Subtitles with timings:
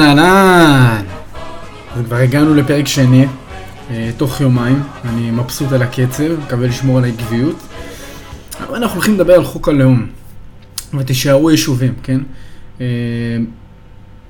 [0.00, 1.04] אהלן, אהלן.
[1.96, 3.26] אז כבר הגענו לפרק שני,
[3.90, 4.82] אה, תוך יומיים.
[5.04, 7.56] אני מבסוט על הקצב, מקווה לשמור על העקביות.
[8.60, 10.06] אבל אנחנו הולכים לדבר על חוק הלאום.
[10.98, 12.20] ותישארו יישובים, כן?
[12.80, 12.86] אה,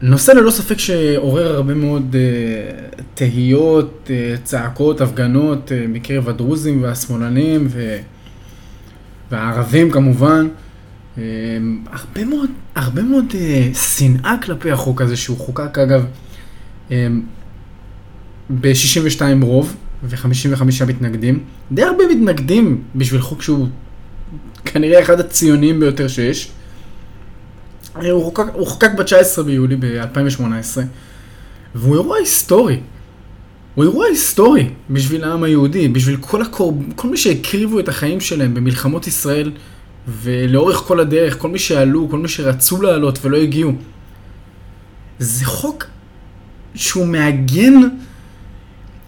[0.02, 4.10] נושא ללא ספק שעורר הרבה מאוד uh, תהיות,
[4.44, 7.96] צעקות, הפגנות מקרב הדרוזים והשמאלנים ו...
[9.30, 10.48] והערבים כמובן.
[11.20, 11.22] Uh,
[11.92, 16.04] הרבה מאוד, הרבה מאוד uh, שנאה כלפי החוק הזה שהוא חוקק אגב
[16.88, 16.92] uh,
[18.50, 21.44] ב-62 רוב ו-55 מתנגדים.
[21.72, 23.68] די הרבה מתנגדים בשביל חוק שהוא
[24.64, 26.50] כנראה אחד הציוניים ביותר שיש.
[27.94, 30.78] הוא חוקק, הוא חוקק ב-19 ביולי ב-2018,
[31.74, 32.80] והוא אירוע היסטורי.
[33.74, 36.82] הוא אירוע היסטורי בשביל העם היהודי, בשביל כל, הקור...
[36.96, 39.52] כל מי שהקריבו את החיים שלהם במלחמות ישראל,
[40.10, 43.72] ולאורך כל הדרך, כל מי שעלו, כל מי שרצו לעלות ולא הגיעו.
[45.18, 45.84] זה חוק
[46.74, 47.74] שהוא מעגן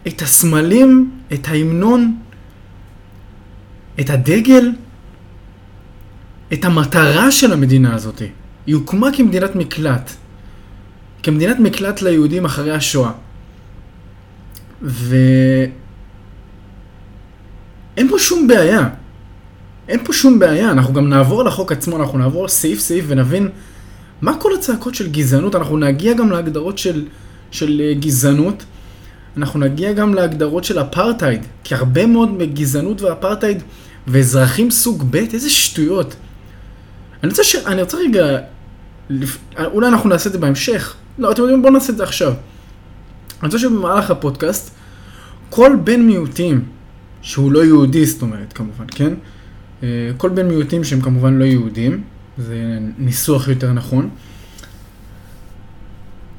[0.06, 2.18] את הסמלים, את ההמנון,
[4.00, 4.72] את הדגל,
[6.52, 8.28] את המטרה של המדינה הזאתי.
[8.66, 10.10] היא הוקמה כמדינת מקלט.
[11.22, 13.10] כמדינת מקלט ליהודים אחרי השואה.
[14.82, 15.70] ואין
[18.08, 18.88] פה שום בעיה.
[19.92, 20.70] אין פה שום בעיה.
[20.70, 23.48] אנחנו גם נעבור על החוק עצמו, אנחנו נעבור סעיף סעיף ונבין
[24.22, 25.54] מה כל הצעקות של גזענות.
[25.54, 27.06] אנחנו נגיע גם להגדרות של,
[27.50, 28.64] של אה, גזענות.
[29.36, 31.46] אנחנו נגיע גם להגדרות של אפרטהייד.
[31.64, 33.62] כי הרבה מאוד מגזענות ואפרטהייד
[34.06, 36.14] ואזרחים סוג ב', איזה שטויות.
[37.22, 37.56] אני רוצה, ש...
[37.56, 38.38] אני רוצה רגע,
[39.10, 39.38] לפ...
[39.64, 40.94] אולי אנחנו נעשה את זה בהמשך.
[41.18, 42.32] לא, אתם יודעים, בואו נעשה את זה עכשיו.
[42.32, 44.70] אני רוצה שבמהלך הפודקאסט,
[45.50, 46.64] כל בן מיעוטים,
[47.22, 49.12] שהוא לא יהודי, זאת אומרת, כמובן, כן?
[49.82, 52.02] אה, כל בן מיעוטים שהם כמובן לא יהודים,
[52.38, 54.10] זה ניסוח יותר נכון.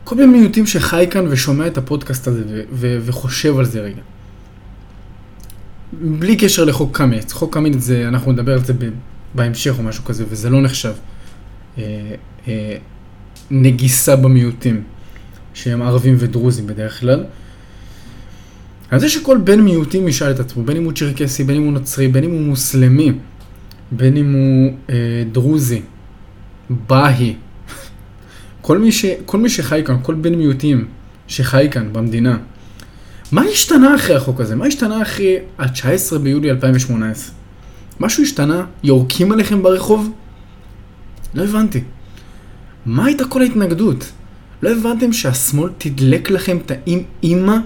[0.04, 4.02] כל בן מיעוטים שחי כאן ושומע את הפודקאסט הזה ו- ו- וחושב על זה רגע.
[6.02, 7.34] בלי קשר לחוק קמיץ.
[7.34, 8.74] חוק קמיץ זה, אנחנו נדבר על זה
[9.36, 10.94] בהמשך או משהו כזה, וזה לא נחשב
[11.78, 11.84] אה,
[12.48, 12.78] אה,
[13.52, 14.84] נגיסה במיעוטים,
[15.54, 17.24] שהם ערבים ודרוזים בדרך כלל.
[18.92, 21.74] אז זה שכל בן מיעוטים ישאל את עצמו, בין אם הוא צ'רקסי, בין אם הוא
[21.74, 23.12] נוצרי, בין אם הוא מוסלמי,
[23.96, 25.82] בין אם הוא אה, דרוזי,
[26.70, 27.36] בהי,
[28.62, 30.88] כל מי, ש, כל מי שחי כאן, כל בן מיעוטים
[31.28, 32.38] שחי כאן במדינה,
[33.32, 34.56] מה השתנה אחרי החוק הזה?
[34.56, 37.36] מה השתנה אחרי ה-19 ביולי 2018?
[38.00, 38.66] משהו השתנה?
[38.84, 40.12] יורקים עליכם ברחוב?
[41.34, 41.82] לא הבנתי.
[42.86, 44.12] מה הייתה כל ההתנגדות?
[44.62, 47.58] לא הבנתם שהשמאל תדלק לכם את האימא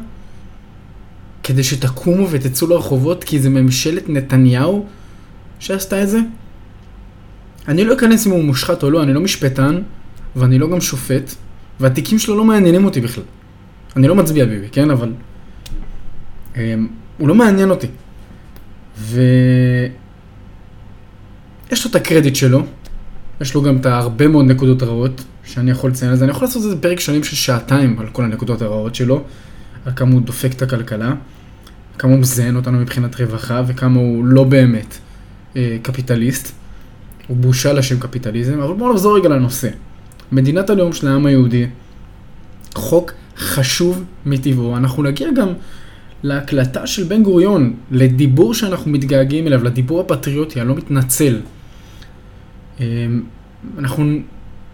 [1.44, 4.86] כדי שתקומו ותצאו לרחובות כי זה ממשלת נתניהו
[5.59, 6.19] שעשתה את זה?
[7.68, 9.81] אני לא אכנס אם הוא מושחת או לא, אני לא משפטן
[10.35, 11.35] ואני לא גם שופט
[11.79, 13.23] והתיקים שלו לא מעניינים אותי בכלל.
[13.95, 14.91] אני לא מצביע ביבי, כן?
[14.91, 15.13] אבל...
[16.53, 16.57] um,
[17.18, 17.88] הוא לא מעניין אותי.
[18.97, 19.22] ו...
[21.72, 22.63] יש לו את הקרדיט שלו,
[23.41, 26.25] יש לו גם את הרבה מאוד נקודות רעות שאני יכול לציין על זה.
[26.25, 29.24] אני יכול לעשות איזה פרק שלם של שעתיים על כל הנקודות הרעות שלו,
[29.85, 31.13] על כמה הוא דופק את הכלכלה,
[31.97, 34.97] כמה הוא מזיין אותנו מבחינת רווחה וכמה הוא לא באמת
[35.81, 36.51] קפיטליסט.
[37.28, 39.69] הוא בושה לשם קפיטליזם, אבל בואו נחזור רגע לנושא.
[40.31, 41.66] מדינת הלאום של העם היהודי,
[42.75, 44.78] חוק חשוב מטבעו.
[44.78, 45.47] אנחנו נגיע גם
[46.23, 51.41] להקלטה של בן גוריון, לדיבור שאנחנו מתגעגעים אליו, לדיבור הפטריוטי, הלא מתנצל.
[52.79, 53.24] אמ,
[53.78, 54.06] אנחנו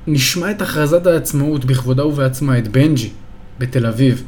[0.08, 3.10] נשמע את הכרזת העצמאות בכבודה ובעצמה, את בנג'י,
[3.60, 4.24] בתל אביב.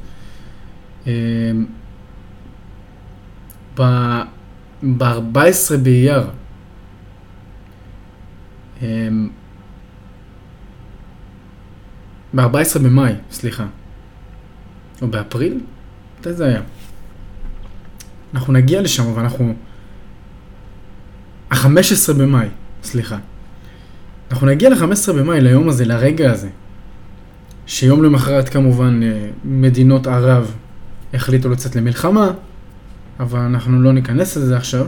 [3.77, 6.23] ב-14 באייר,
[12.35, 13.65] ב-14 במאי, סליחה,
[15.01, 15.59] או באפריל?
[16.19, 16.61] מתי זה היה?
[18.33, 19.53] אנחנו נגיע לשם, אבל אנחנו...
[21.51, 22.47] ה-15 במאי,
[22.83, 23.17] סליחה.
[24.31, 26.49] אנחנו נגיע ל-15 במאי, ליום הזה, לרגע הזה,
[27.67, 30.55] שיום למחרת כמובן אה, מדינות ערב
[31.13, 32.31] החליטו לצאת למלחמה,
[33.19, 34.87] אבל אנחנו לא ניכנס לזה עכשיו.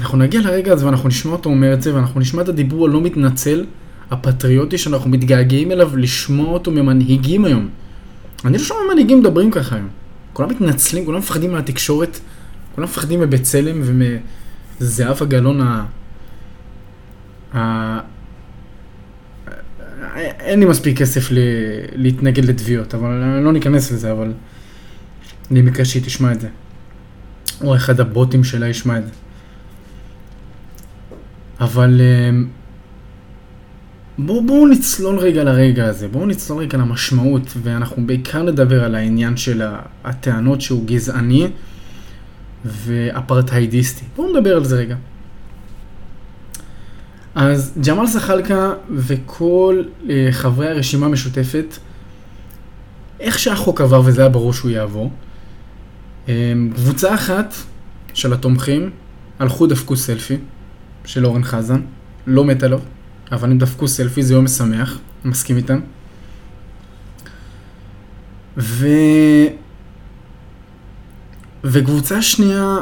[0.00, 3.00] אנחנו נגיע לרגע הזה ואנחנו נשמע אותו אומר את זה, ואנחנו נשמע את הדיבור הלא
[3.00, 3.64] מתנצל,
[4.10, 7.68] הפטריוטי שאנחנו מתגעגעים אליו, לשמוע אותו ממנהיגים היום.
[8.44, 9.88] אני לא שומע מנהיגים מדברים ככה היום.
[10.32, 12.20] כולם מתנצלים, כולם מפחדים מהתקשורת,
[12.74, 15.84] כולם מפחדים מבצלם ומזהבה גלאון ה...
[17.54, 18.14] ה...
[20.40, 21.38] אין לי מספיק כסף ל...
[21.94, 24.32] להתנגד לתביעות, אבל אני לא ניכנס לזה, אבל
[25.50, 26.48] אני מקווה שהיא תשמע את זה.
[27.60, 29.12] או אחד הבוטים שלה ישמע את זה.
[31.60, 32.46] אבל אמ,
[34.18, 39.36] בואו בוא נצלול רגע לרגע הזה, בואו נצלול רגע למשמעות, ואנחנו בעיקר נדבר על העניין
[39.36, 39.62] של
[40.04, 41.48] הטענות שהוא גזעני
[42.64, 44.04] ואפרטהיידיסטי.
[44.16, 44.96] בואו נדבר על זה רגע.
[47.34, 51.76] אז ג'מאל זחאלקה וכל אה, חברי הרשימה המשותפת,
[53.20, 55.10] איך שהחוק עבר וזה היה ברור שהוא יעבור,
[56.28, 57.54] אה, קבוצה אחת
[58.14, 58.90] של התומכים
[59.38, 60.36] הלכו דפקו סלפי
[61.04, 61.80] של אורן חזן,
[62.26, 62.80] לא מת עליו,
[63.32, 65.80] אבל הם דפקו סלפי, זה יום משמח, מסכים איתם.
[68.56, 68.86] ו...
[71.64, 72.76] וקבוצה שנייה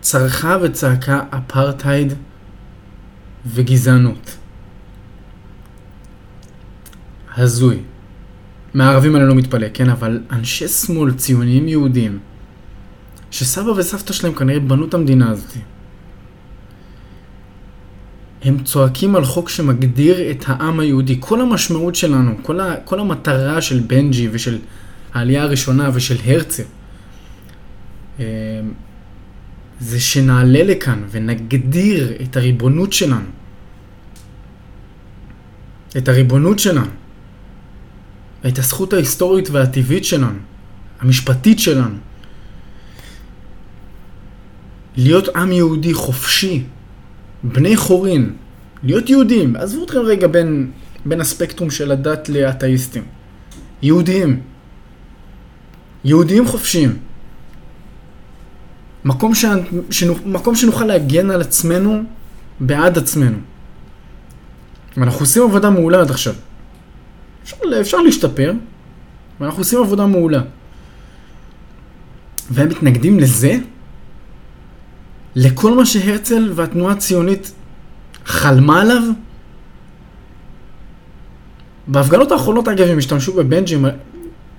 [0.00, 2.12] צרחה וצעקה אפרטהייד
[3.46, 4.36] וגזענות.
[7.36, 7.82] הזוי.
[8.74, 9.88] מהערבים אני לא מתפלא, כן?
[9.88, 12.18] אבל אנשי שמאל, ציוניים יהודים,
[13.30, 15.52] שסבא וסבתא שלהם כנראה בנו את המדינה הזאת,
[18.42, 21.16] הם צועקים על חוק שמגדיר את העם היהודי.
[21.20, 24.58] כל המשמעות שלנו, כל, ה, כל המטרה של בנג'י ושל
[25.14, 26.62] העלייה הראשונה ושל הרצל,
[28.20, 28.24] אה,
[29.80, 33.28] זה שנעלה לכאן ונגדיר את הריבונות שלנו.
[35.96, 36.90] את הריבונות שלנו.
[38.46, 40.38] את הזכות ההיסטורית והטבעית שלנו.
[41.00, 41.96] המשפטית שלנו.
[44.96, 46.64] להיות עם יהודי חופשי,
[47.42, 48.32] בני חורין,
[48.82, 50.70] להיות יהודים, עזבו אתכם רגע בין,
[51.04, 53.02] בין הספקטרום של הדת לאתאיסטים.
[53.82, 54.40] יהודים.
[56.04, 56.96] יהודים חופשיים.
[59.04, 59.44] מקום, ש...
[59.90, 60.18] שנוכ...
[60.26, 62.02] מקום שנוכל להגן על עצמנו
[62.60, 63.38] בעד עצמנו.
[64.96, 66.34] ואנחנו עושים עבודה מעולה עד עכשיו.
[67.42, 68.52] אפשר, אפשר להשתפר,
[69.40, 70.42] ואנחנו עושים עבודה מעולה.
[72.50, 73.58] והם מתנגדים לזה,
[75.36, 77.52] לכל מה שהרצל והתנועה הציונית
[78.24, 79.02] חלמה עליו.
[81.86, 83.84] בהפגנות האחרונות, אגב, הם השתמשו בבנג'ים,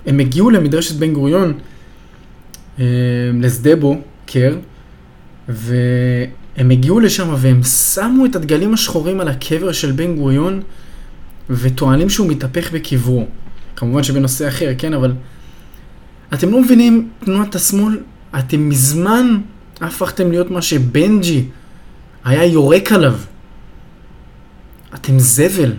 [0.06, 1.52] הם הגיעו למדרשת בן גוריון,
[2.80, 2.84] אה,
[3.40, 3.70] לשדה
[4.26, 4.56] קר,
[5.48, 10.62] והם הגיעו לשם והם שמו את הדגלים השחורים על הקבר של בן גוריון,
[11.50, 13.26] וטוענים שהוא מתהפך בקברו.
[13.76, 15.12] כמובן שבנושא אחר, כן, אבל
[16.34, 17.98] אתם לא מבינים, תנועת השמאל,
[18.38, 19.38] אתם מזמן
[19.86, 21.44] הפכתם להיות מה שבנג'י
[22.24, 23.14] היה יורק עליו.
[24.94, 25.72] אתם זבל.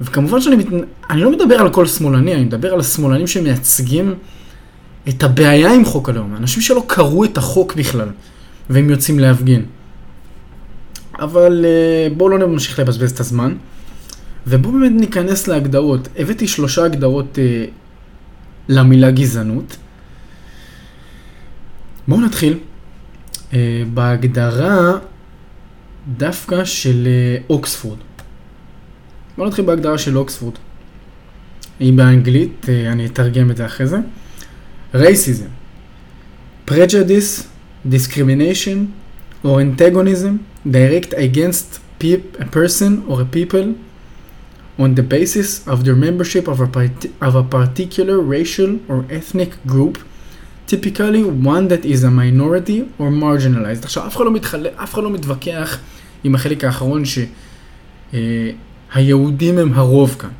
[0.00, 0.66] וכמובן שאני מת...
[1.10, 4.14] אני לא מדבר על כל שמאלני, אני מדבר על השמאלנים שמייצגים
[5.08, 6.36] את הבעיה עם חוק הלאום.
[6.36, 8.08] אנשים שלא קראו את החוק בכלל,
[8.70, 9.64] והם יוצאים להפגין.
[11.18, 13.54] אבל אה, בואו לא נמשיך לבזבז את הזמן,
[14.46, 16.08] ובואו באמת ניכנס להגדרות.
[16.16, 17.64] הבאתי שלושה הגדרות אה,
[18.68, 19.76] למילה גזענות.
[22.08, 22.58] בואו נתחיל
[23.52, 24.98] אה, בהגדרה
[26.16, 27.98] דווקא של אה, אוקספורד.
[29.36, 30.54] בואו נתחיל בהגדרה של אוקספורד.
[31.80, 33.98] היא באנגלית, אה, אני אתרגם את זה אחרי זה.
[34.94, 35.50] racism,
[36.70, 37.48] prejudice,
[37.88, 38.78] discrimination
[39.44, 41.80] or antagonism direct against
[42.44, 43.74] a person or a people
[44.78, 46.90] on the basis of their membership of a,
[47.20, 49.98] of a particular racial or ethnic group
[50.68, 53.84] typically one that is a minority or marginalized.
[53.84, 54.66] עכשיו, אף אחד לא, מתחל...
[54.82, 55.78] אף אחד לא מתווכח
[56.24, 57.02] עם החלק האחרון
[58.92, 60.30] שהיהודים הם הרוב כאן.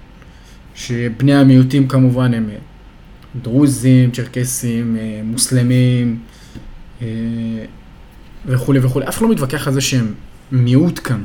[0.74, 2.50] שבני המיעוטים כמובן הם
[3.42, 6.18] דרוזים, צ'רקסים, מוסלמים
[8.46, 9.08] וכולי וכולי.
[9.08, 10.14] אף אחד לא מתווכח על זה שהם
[10.52, 11.22] מיעוט כאן.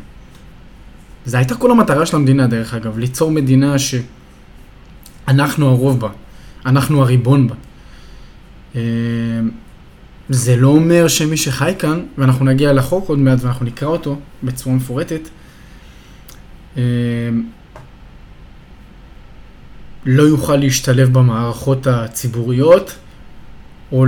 [1.25, 3.75] זו הייתה כל המטרה של המדינה, דרך אגב, ליצור מדינה
[5.27, 6.09] שאנחנו הרוב בה,
[6.65, 7.55] אנחנו הריבון בה.
[8.75, 8.81] אמ,
[10.29, 14.75] זה לא אומר שמי שחי כאן, ואנחנו נגיע לחוק עוד מעט ואנחנו נקרא אותו בצורה
[14.75, 15.21] מפורטת,
[16.77, 16.81] אמ,
[20.05, 22.95] לא יוכל להשתלב במערכות הציבוריות
[23.91, 24.05] או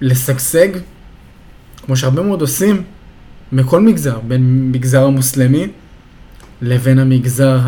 [0.00, 0.68] לשגשג,
[1.84, 2.82] כמו שהרבה מאוד עושים
[3.52, 5.66] מכל מגזר, בין מגזר המוסלמי
[6.62, 7.60] לבין המגזר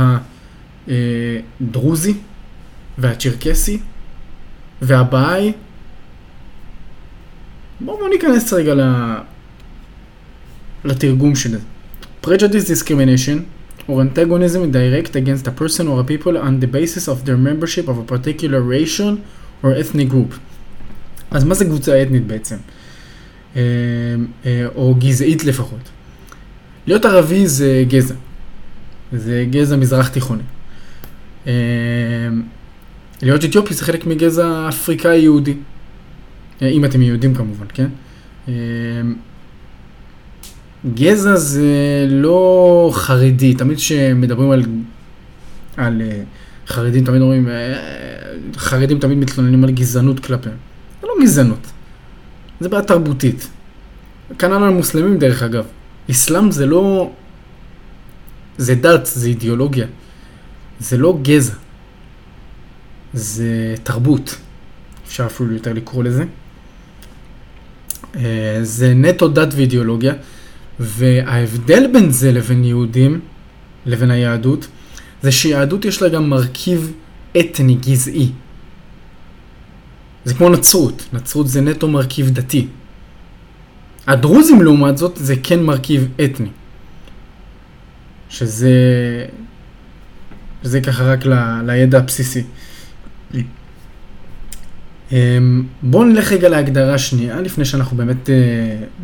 [0.89, 2.15] הדרוזי
[2.99, 3.79] והצ'רקסי
[4.83, 5.53] והבאי
[7.81, 8.75] בואו בוא ניכנס רגע
[10.85, 11.59] לתרגום של זה.
[12.25, 13.39] Prejudice discrimination
[13.89, 17.87] or antagonism direct against a person or a people on the basis of their membership
[17.89, 19.15] of a particular racial
[19.63, 20.35] or ethnic group.
[21.31, 22.57] אז מה זה קבוצה אתנית בעצם?
[23.57, 23.63] אה,
[24.47, 25.91] אה, או גזעית לפחות.
[26.87, 28.15] להיות ערבי זה גזע.
[29.13, 30.43] זה גזע מזרח תיכוני.
[31.47, 31.53] אה,
[33.23, 35.55] להיות אתיופי זה חלק מגזע אפריקאי יהודי.
[36.63, 37.89] אם אתם יהודים כמובן, כן?
[40.95, 44.63] גזע זה לא חרדי, תמיד כשמדברים על,
[45.77, 46.23] על אה,
[46.67, 47.75] חרדים, תמיד אומרים, אה,
[48.57, 50.57] חרדים תמיד מתלוננים על גזענות כלפיהם.
[51.01, 51.67] זה לא גזענות,
[52.61, 53.51] זה בעיה תרבותית.
[54.39, 55.65] כנ"ל על מוסלמים דרך אגב.
[56.11, 57.11] אסלאם זה לא...
[58.59, 59.87] זה דת, זה אידיאולוגיה.
[60.81, 61.55] זה לא גזע.
[63.13, 64.37] זה תרבות.
[65.07, 66.25] אפשר אפילו יותר לקרוא לזה.
[68.17, 70.15] אה, זה נטו דת ואידיאולוגיה,
[70.81, 73.21] וההבדל בין זה לבין יהודים,
[73.87, 74.67] לבין היהדות,
[75.23, 76.93] זה שיהדות יש לה גם מרכיב
[77.39, 78.31] אתני, גזעי.
[80.25, 82.67] זה כמו נצרות, נצרות זה נטו מרכיב דתי.
[84.07, 86.49] הדרוזים לעומת זאת זה כן מרכיב אתני.
[88.29, 88.71] שזה...
[90.63, 91.35] שזה ככה רק ל...
[91.67, 92.43] לידע הבסיסי.
[95.13, 98.35] אמ, בואו נלך רגע להגדרה שנייה, לפני שאנחנו באמת אה,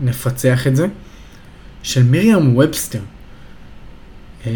[0.03, 0.87] נפצח את זה,
[1.83, 3.01] של מרים ובסטר.
[4.45, 4.47] Um,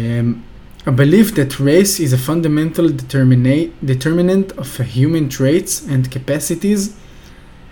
[0.85, 2.87] a belief that race is a fundamental
[3.93, 6.81] determinant of human traits and capacities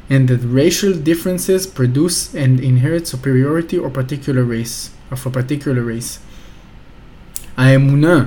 [0.09, 6.19] and that racial differences produce and inherit superiority or particular race, of a particular race.
[7.57, 8.25] האמונה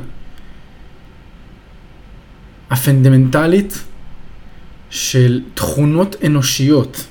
[2.70, 3.84] הפונדמנטלית
[4.90, 7.06] של תכונות אנושיות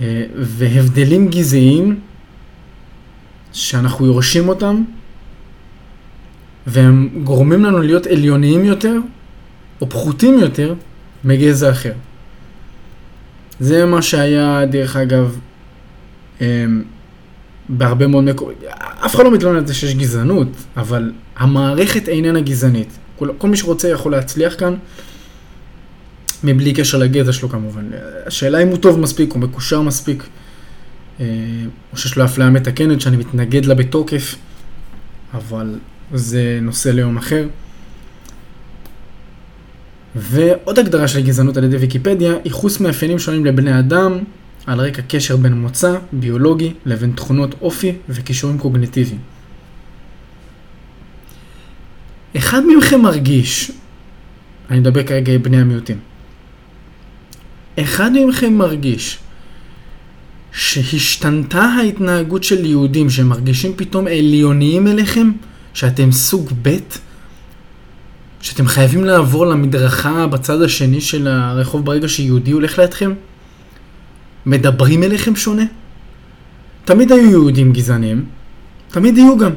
[0.00, 2.00] אה, והבדלים גזעיים
[3.52, 4.82] שאנחנו יורשים אותם
[6.66, 8.96] והם גורמים לנו להיות עליוניים יותר
[9.80, 10.74] או פחותים יותר
[11.24, 11.92] מגזע אחר.
[13.60, 15.38] זה מה שהיה, דרך אגב,
[16.40, 16.64] אה,
[17.68, 18.54] בהרבה מאוד מקומות,
[19.04, 22.98] אף אחד לא מתלונן על זה שיש גזענות, אבל המערכת איננה גזענית.
[23.18, 24.74] כל, כל מי שרוצה יכול להצליח כאן,
[26.44, 27.90] מבלי קשר לגזע שלו כמובן.
[28.26, 30.26] השאלה אם הוא טוב מספיק, הוא מקושר מספיק,
[31.20, 31.26] אה,
[31.92, 34.34] או שיש לו אפליה מתקנת שאני מתנגד לה בתוקף,
[35.34, 35.78] אבל
[36.14, 37.46] זה נושא ליום אחר.
[40.14, 44.18] ועוד הגדרה של גזענות על ידי ויקיפדיה, ייחוס מאפיינים שונים לבני אדם
[44.66, 49.18] על רקע קשר בין מוצא ביולוגי לבין תכונות אופי וכישורים קוגניטיביים.
[52.36, 53.70] אחד מכם מרגיש,
[54.70, 55.98] אני מדבר כרגע בני המיעוטים,
[57.82, 59.18] אחד מכם מרגיש
[60.52, 65.30] שהשתנתה ההתנהגות של יהודים שהם מרגישים פתאום עליוניים אליכם?
[65.74, 66.78] שאתם סוג ב'?
[68.40, 73.12] שאתם חייבים לעבור למדרכה בצד השני של הרחוב ברגע שיהודי הולך לידכם?
[74.46, 75.64] מדברים אליכם שונה?
[76.84, 78.24] תמיד היו יהודים גזענים,
[78.88, 79.52] תמיד יהיו גם.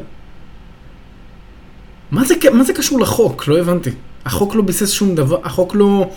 [2.11, 3.47] מה זה, מה זה קשור לחוק?
[3.47, 3.89] לא הבנתי.
[4.25, 6.09] החוק לא ביסס שום דבר, החוק לא...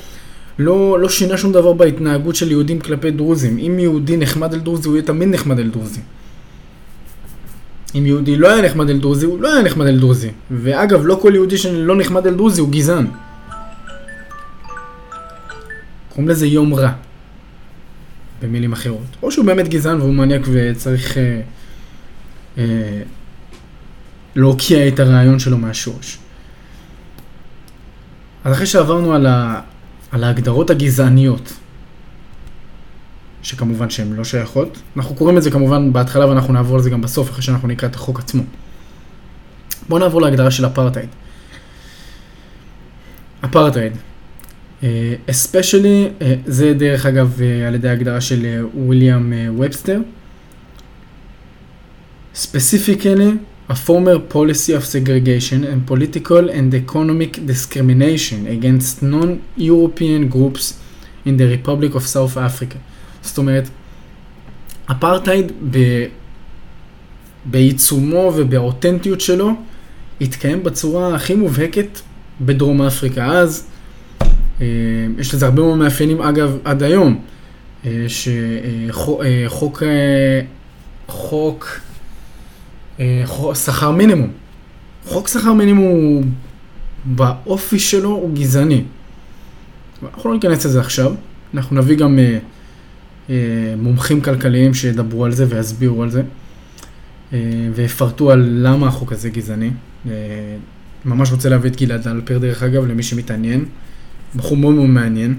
[0.59, 3.59] לא, לא שינה שום דבר בהתנהגות של יהודים כלפי דרוזים.
[3.59, 6.01] אם יהודי נחמד אל דרוזי, הוא יהיה תמיד נחמד אל דרוזי.
[7.95, 10.31] אם יהודי לא היה נחמד אל דרוזי, הוא לא היה נחמד אל דרוזי.
[10.51, 13.07] ואגב, לא כל יהודי שלא נחמד אל דרוזי הוא גזען.
[16.09, 16.93] קוראים לזה יום רע.
[18.43, 19.17] במילים אחרות.
[19.23, 21.41] או שהוא באמת גזען והוא מניאק וצריך אה,
[22.59, 23.03] אה,
[24.37, 26.19] להוקיע את הרעיון שלו מהשורש.
[28.45, 29.61] אז אחרי שעברנו על, ה,
[30.13, 31.53] על ההגדרות הגזעניות,
[33.43, 37.01] שכמובן שהן לא שייכות, אנחנו קוראים את זה כמובן בהתחלה ואנחנו נעבור על זה גם
[37.01, 38.43] בסוף, אחרי שאנחנו נקרא את החוק עצמו.
[39.89, 41.09] בואו נעבור להגדרה של אפרטהייד.
[43.45, 43.93] אפרטהייד.
[45.31, 50.01] אספיישלי, uh, uh, זה דרך אגב uh, על ידי ההגדרה של וויליאם ובסטר.
[52.35, 53.33] Specifically,
[53.69, 60.65] a former policy of segregation and political and economic discrimination against non-European groups
[61.25, 62.79] in the Republic of South Africa.
[63.23, 63.69] זאת אומרת,
[64.91, 65.79] אפרטהייד ב...
[67.45, 69.51] בעיצומו ובאותנטיות שלו
[70.21, 72.01] התקיים בצורה הכי מובהקת
[72.41, 73.27] בדרום אפריקה.
[73.27, 73.67] אז
[74.61, 74.67] אה,
[75.19, 77.21] יש לזה הרבה מאוד מאפיינים, אגב, עד היום,
[77.87, 80.41] אה, שחוק אה,
[81.09, 81.81] חוק
[83.55, 84.31] שכר מינימום.
[85.05, 86.31] חוק שכר מינימום
[87.05, 88.83] באופי שלו הוא גזעני.
[90.03, 91.15] אנחנו לא ניכנס לזה עכשיו,
[91.55, 92.19] אנחנו נביא גם
[93.77, 96.23] מומחים כלכליים שידברו על זה ויסבירו על זה,
[97.75, 99.71] ויפרטו על למה החוק הזה גזעני.
[101.05, 103.65] ממש רוצה להביא את גלעד אלפר דרך אגב, למי שמתעניין.
[104.37, 105.35] בחור מאוד מאוד מעניין.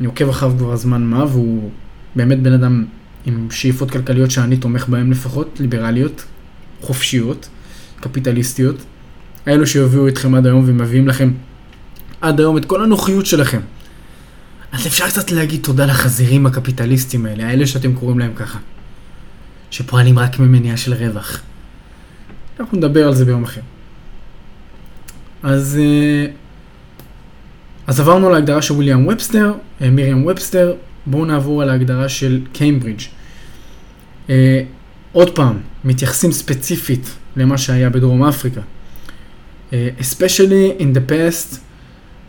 [0.00, 1.70] אני עוקב אחריו כבר זמן מה, והוא
[2.16, 2.84] באמת בן אדם
[3.26, 6.24] עם שאיפות כלכליות שאני תומך בהן לפחות, ליברליות,
[6.84, 7.48] חופשיות,
[8.00, 8.76] קפיטליסטיות.
[9.46, 11.32] האלו שיביאו אתכם עד היום ומביאים לכם
[12.20, 13.60] עד היום את כל הנוחיות שלכם.
[14.72, 18.58] אז אפשר קצת להגיד תודה לחזירים הקפיטליסטים האלה, האלה שאתם קוראים להם ככה.
[19.70, 21.42] שפועלים רק ממניע של רווח.
[22.60, 23.60] אנחנו נדבר על זה ביום אחר.
[25.42, 26.26] אז, אה,
[27.86, 30.74] אז עברנו להגדרה של וויליאם ובסטר, אה, מיריאם ובסטר,
[31.06, 33.02] בואו נעבור על ההגדרה של קיימברידג'.
[35.14, 38.60] עוד פעם, מתייחסים ספציפית למה שהיה בדרום אפריקה.
[39.72, 41.48] especially in the past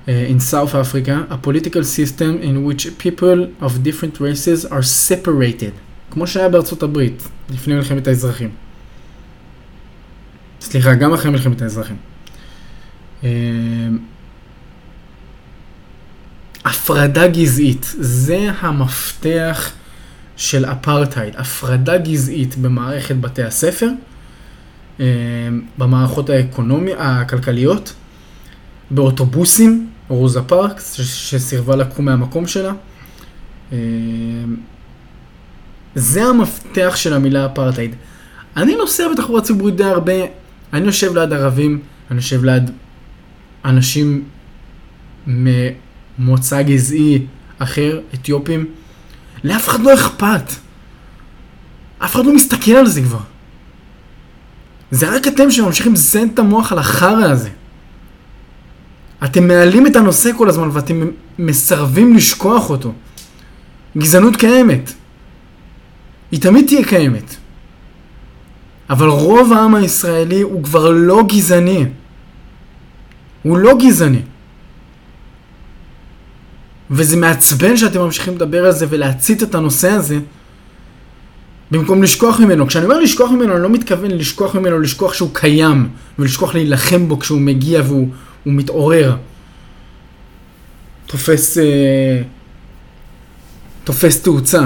[0.08, 5.72] uh, in South Africa, a political system in which people of different races are separated,
[6.12, 8.50] כמו שהיה בארצות הברית לפני מלחמת האזרחים.
[10.62, 11.98] סליחה, גם אחרי מלחמת האזרחים.
[13.22, 13.26] Uh,
[16.66, 19.72] הפרדה גזעית, זה המפתח
[20.38, 23.90] של אפרטהייד, הפרדה גזעית במערכת בתי הספר,
[25.00, 25.06] אה,
[25.78, 27.94] במערכות האקונומיות, הכלכליות,
[28.92, 32.74] באוטובוסים, רוזה פארקס, שסירבה לקום מהמקום שלה.
[33.74, 33.78] אה,
[35.96, 37.96] זה המפתח של המילה אפרטהייד.
[38.58, 40.14] אני נוסע בתחבורה ציבורית די הרבה,
[40.74, 41.80] אני יושב ליד ערבים,
[42.12, 42.72] אני יושב ליד
[43.66, 44.24] אנשים
[45.28, 47.26] ממוצא גזעי
[47.60, 48.66] אחר, אתיופים.
[49.44, 50.52] לאף אחד לא אכפת.
[52.00, 53.20] אף אחד לא מסתכל על זה כבר.
[54.92, 57.50] זה רק אתם שממשיכים לזיין את המוח על החרא הזה.
[59.24, 61.08] אתם מעלים את הנושא כל הזמן ואתם
[61.40, 62.94] מסרבים לשכוח אותו.
[63.98, 64.94] גזענות קיימת.
[66.32, 67.36] היא תמיד תהיה קיימת.
[68.90, 71.86] אבל רוב העם הישראלי הוא כבר לא גזעני.
[73.44, 74.22] הוא לא גזעני.
[76.92, 80.20] וזה מעצבן שאתם ממשיכים לדבר על זה ולהצית את הנושא הזה
[81.72, 82.68] במקום לשכוח ממנו.
[82.68, 85.90] כשאני אומר לשכוח ממנו, אני לא מתכוון לשכוח ממנו, לשכוח שהוא קיים
[86.20, 88.08] ולשכוח להילחם בו כשהוא מגיע והוא
[88.46, 89.16] מתעורר.
[91.06, 92.22] תופס, אה,
[93.84, 94.66] תופס תאוצה.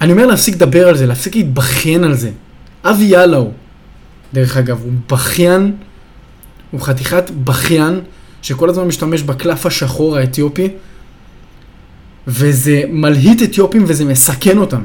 [0.00, 2.30] אני אומר להפסיק לדבר על זה, להפסיק להתבכיין על זה.
[2.84, 3.50] אבי ילאו,
[4.34, 5.76] דרך אגב, הוא בכיין,
[6.70, 8.00] הוא חתיכת בכיין
[8.42, 10.68] שכל הזמן משתמש בקלף השחור האתיופי,
[12.26, 14.84] וזה מלהיט אתיופים וזה מסכן אותם.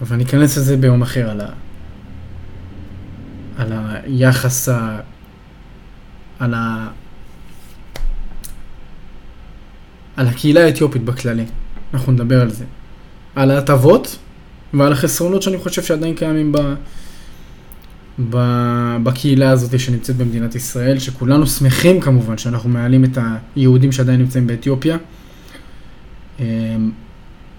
[0.00, 1.48] אבל אני אכנס לזה ביום אחר, על, ה...
[3.58, 3.72] על
[4.04, 5.00] היחס ה...
[6.38, 6.88] על ה...
[10.16, 11.44] על הקהילה האתיופית בכללי.
[11.94, 12.64] אנחנו נדבר על זה.
[13.36, 14.18] על ההטבות
[14.74, 16.58] ועל החסרונות שאני חושב שעדיין קיימים ב...
[19.02, 23.18] בקהילה הזאת שנמצאת במדינת ישראל, שכולנו שמחים כמובן שאנחנו מעלים את
[23.56, 24.96] היהודים שעדיין נמצאים באתיופיה.
[26.40, 26.90] אמ,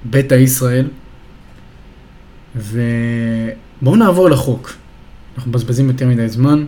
[0.04, 0.88] ביתא ישראל.
[2.56, 4.74] ובואו נעבור לחוק.
[5.36, 6.66] אנחנו מבזבזים יותר מדי זמן,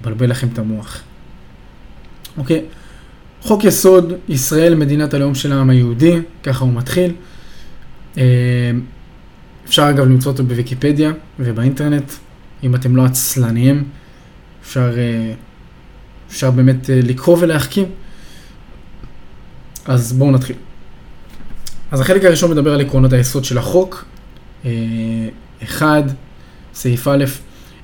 [0.00, 1.02] מבלבל לכם את המוח.
[2.38, 2.64] אוקיי,
[3.40, 7.12] חוק יסוד ישראל מדינת הלאום של העם היהודי, ככה הוא מתחיל.
[8.16, 8.22] אמ,
[9.66, 12.12] אפשר אגב למצוא אותו בוויקיפדיה ובאינטרנט,
[12.62, 13.84] אם אתם לא עצלניים,
[14.62, 15.34] אפשר, אה,
[16.28, 17.86] אפשר באמת אה, לקרוא ולהחכים.
[19.84, 20.56] אז בואו נתחיל.
[21.90, 24.04] אז החלק הראשון מדבר על עקרונות היסוד של החוק.
[24.64, 24.70] אה,
[25.62, 26.02] אחד,
[26.74, 27.24] סעיף א',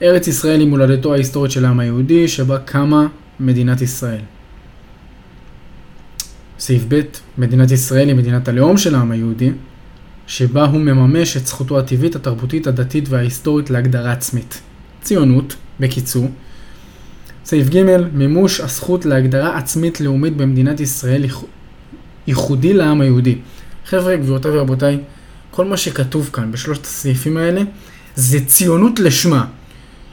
[0.02, 3.06] ארץ ישראל היא מולדתו ההיסטורית של העם היהודי, שבה קמה
[3.40, 4.20] מדינת ישראל.
[6.58, 7.00] סעיף ב',
[7.38, 9.50] מדינת ישראל היא מדינת הלאום של העם היהודי,
[10.26, 14.60] שבה הוא מממש את זכותו הטבעית, התרבותית, הדתית וההיסטורית להגדרה עצמית.
[15.02, 16.30] ציונות, בקיצור.
[17.44, 21.24] סעיף ג' מימוש הזכות להגדרה עצמית לאומית במדינת ישראל
[22.26, 23.38] ייחודי לעם היהודי.
[23.86, 24.98] חבר'ה, גבירותיי ורבותיי,
[25.50, 27.62] כל מה שכתוב כאן בשלושת הסעיפים האלה
[28.16, 29.46] זה ציונות לשמה.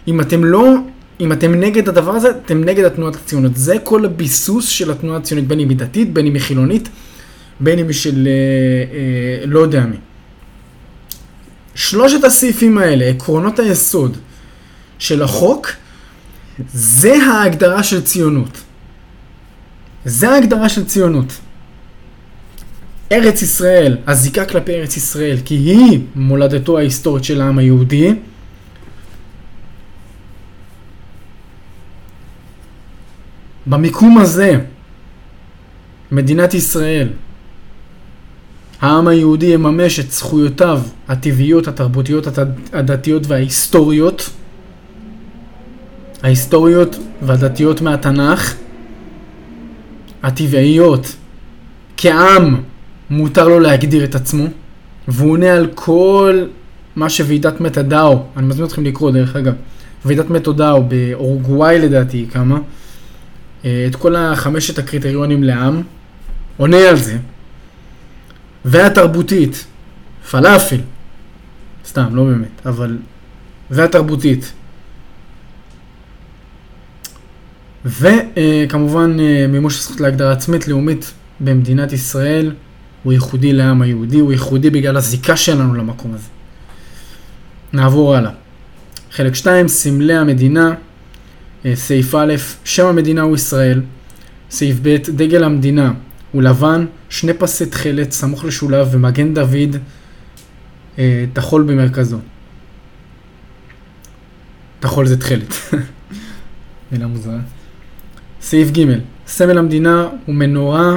[0.08, 0.76] אם אתם לא,
[1.20, 3.56] אם אתם נגד הדבר הזה, אתם נגד התנועת הציונות.
[3.56, 6.90] זה כל הביסוס של התנועה הציונית, בין אם היא דתית, בין אם היא חילונית,
[7.60, 8.32] בין אם היא של אה,
[9.42, 9.96] אה, לא יודע מי.
[11.76, 14.18] שלושת הסעיפים האלה, עקרונות היסוד,
[15.00, 15.70] של החוק,
[16.74, 18.62] זה ההגדרה של ציונות.
[20.06, 21.34] זה ההגדרה של ציונות.
[23.12, 28.14] ארץ ישראל, הזיקה כלפי ארץ ישראל, כי היא מולדתו ההיסטורית של העם היהודי,
[33.68, 34.60] במיקום הזה,
[36.12, 37.10] מדינת ישראל,
[38.82, 42.28] העם היהודי יממש את זכויותיו הטבעיות, התרבותיות,
[42.74, 44.30] הדתיות וההיסטוריות
[46.26, 48.56] ההיסטוריות והדתיות מהתנ"ך,
[50.24, 51.16] הטבעיות,
[51.98, 52.62] כעם
[53.10, 54.46] מותר לו להגדיר את עצמו,
[55.08, 56.46] והוא עונה על כל
[56.96, 59.54] מה שוועידת מתודאו, אני מזמין אתכם לקרוא דרך אגב,
[60.06, 62.60] ועידת מתודאו באורוגוואי לדעתי קמה,
[63.66, 65.82] אה, את כל החמשת הקריטריונים לעם,
[66.58, 67.18] עונה על זה.
[68.66, 69.66] והתרבותית,
[70.32, 70.80] פלאפל,
[71.86, 72.98] סתם, לא באמת, אבל,
[73.72, 74.54] והתרבותית.
[77.86, 82.52] וכמובן אה, מימוש הזכות להגדרה עצמית לאומית במדינת ישראל
[83.04, 86.28] הוא ייחודי לעם היהודי, הוא ייחודי בגלל הזיקה שלנו למקום הזה.
[87.74, 88.32] נעבור הלאה.
[89.12, 90.74] חלק 2, סמלי המדינה,
[91.66, 93.82] אה, סעיף א', שם המדינה הוא ישראל.
[94.50, 95.94] סעיף ב', דגל המדינה
[96.32, 99.76] הוא לבן, שני פסי תכלת סמוך לשוליו ומגן דוד
[101.00, 102.20] אה, טחול במרכזו.
[104.80, 105.54] טחול זה תכלת.
[106.92, 107.40] מילה מוזרה.
[108.46, 108.86] סעיף ג'
[109.28, 110.92] סמל המדינה הוא מנורה,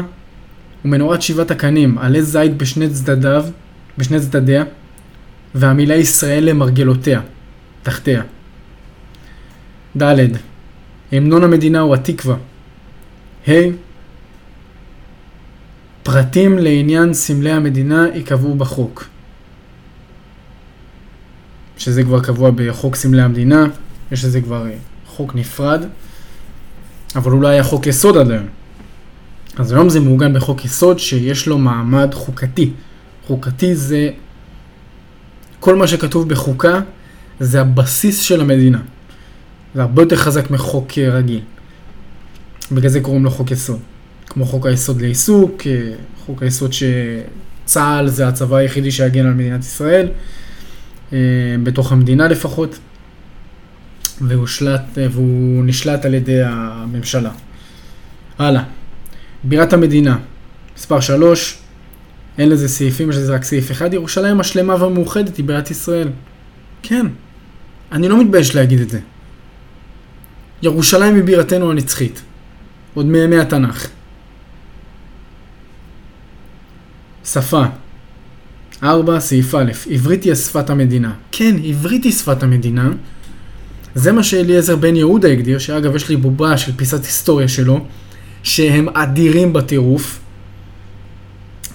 [0.83, 3.45] הוא מנורת שבעת הקנים, עלי זית בשני צדדיו,
[3.99, 4.65] בשני צדדיה,
[5.55, 7.21] והמילה ישראל למרגלותיה,
[7.83, 8.23] תחתיה.
[9.97, 10.17] ד'
[11.13, 12.37] המנון המדינה הוא התקווה.
[13.49, 13.53] ה'
[16.03, 19.09] פרטים לעניין סמלי המדינה ייקבעו בחוק.
[21.79, 23.67] שזה כבר קבוע בחוק סמלי המדינה,
[24.13, 24.67] יש לזה כבר
[25.07, 25.85] חוק נפרד,
[27.17, 28.47] אבל הוא לא היה חוק יסוד עד היום.
[29.57, 32.71] אז היום זה מעוגן בחוק יסוד שיש לו מעמד חוקתי.
[33.27, 34.11] חוקתי זה
[35.61, 36.81] כל מה שכתוב בחוקה
[37.41, 38.81] זה הבסיס של המדינה.
[39.75, 41.41] זה הרבה יותר חזק מחוק רגיל.
[42.73, 43.79] בגלל זה קוראים לו חוק יסוד.
[44.27, 45.63] כמו חוק היסוד לעיסוק,
[46.27, 50.09] חוק היסוד שצה"ל זה הצבא היחידי שיגן על מדינת ישראל,
[51.13, 51.19] אה,
[51.63, 52.79] בתוך המדינה לפחות,
[54.21, 57.31] והוא, שלט, והוא נשלט על ידי הממשלה.
[58.39, 58.63] הלאה.
[59.45, 60.19] בירת המדינה,
[60.77, 61.59] מספר 3,
[62.39, 66.09] אין לזה סעיפים, יש לזה רק סעיף אחד, ירושלים השלמה והמאוחדת היא בירת ישראל.
[66.83, 67.07] כן,
[67.93, 69.01] אני לא מתבייש להגיד את זה.
[70.63, 72.23] ירושלים היא בירתנו הנצחית,
[72.95, 73.89] עוד מימי התנ"ך.
[77.25, 77.65] שפה.
[78.83, 79.21] 4.
[79.21, 81.13] סעיף א', עברית היא שפת המדינה.
[81.33, 82.91] כן, עברית היא שפת המדינה.
[83.95, 87.85] זה מה שאליעזר בן יהודה הגדיר, שאגב יש לי בובה של פיסת היסטוריה שלו,
[88.43, 90.21] שהם אדירים בטירוף.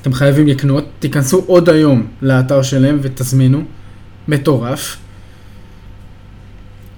[0.02, 3.64] אתם חייבים לקנות, תיכנסו עוד היום לאתר שלהם ותזמינו.
[4.28, 4.98] מטורף.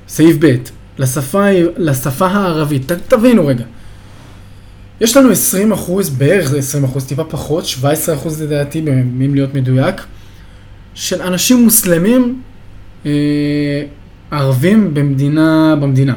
[0.08, 0.56] סעיף ב',
[0.98, 1.46] לשפה,
[1.78, 3.64] לשפה הערבית, ת, תבינו רגע.
[5.02, 9.54] יש לנו 20 אחוז, בערך זה 20 אחוז, טיפה פחות, 17 אחוז לדעתי, אם להיות
[9.54, 10.02] מדויק,
[10.94, 12.42] של אנשים מוסלמים
[13.06, 13.12] אה,
[14.32, 16.14] ערבים במדינה, במדינה.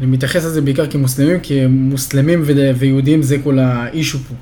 [0.00, 2.42] אני מתייחס לזה בעיקר כמוסלמים, כי מוסלמים
[2.78, 4.34] ויהודים זה כל האישו פה.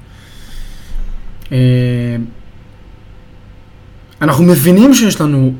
[1.52, 2.16] אה,
[4.22, 5.54] אנחנו מבינים שיש לנו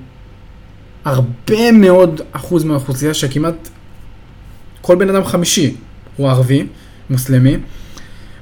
[1.05, 3.69] הרבה מאוד אחוז מהאוכלוסייה שכמעט
[4.81, 5.75] כל בן אדם חמישי
[6.17, 6.67] הוא ערבי,
[7.11, 7.57] מוסלמי,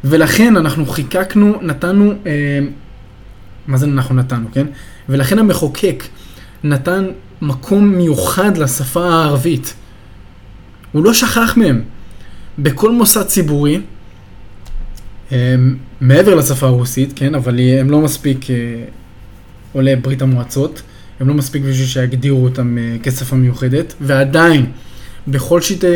[0.05, 2.61] ולכן אנחנו חיקקנו, נתנו, אה,
[3.67, 4.67] מה זה אנחנו נתנו, כן?
[5.09, 6.05] ולכן המחוקק
[6.65, 7.07] נתן
[7.43, 9.75] מקום מיוחד לשפה הערבית.
[10.93, 11.83] הוא לא שכח מהם.
[12.59, 13.81] בכל מוסד ציבורי,
[15.31, 18.57] הם, מעבר לשפה הרוסית, כן, אבל הם לא מספיק אה,
[19.73, 20.83] עולי ברית המועצות,
[21.21, 24.67] הם לא מספיק בשביל שיגדירו אותם אה, כשפה מיוחדת, ועדיין,
[25.29, 25.87] בכל שיטי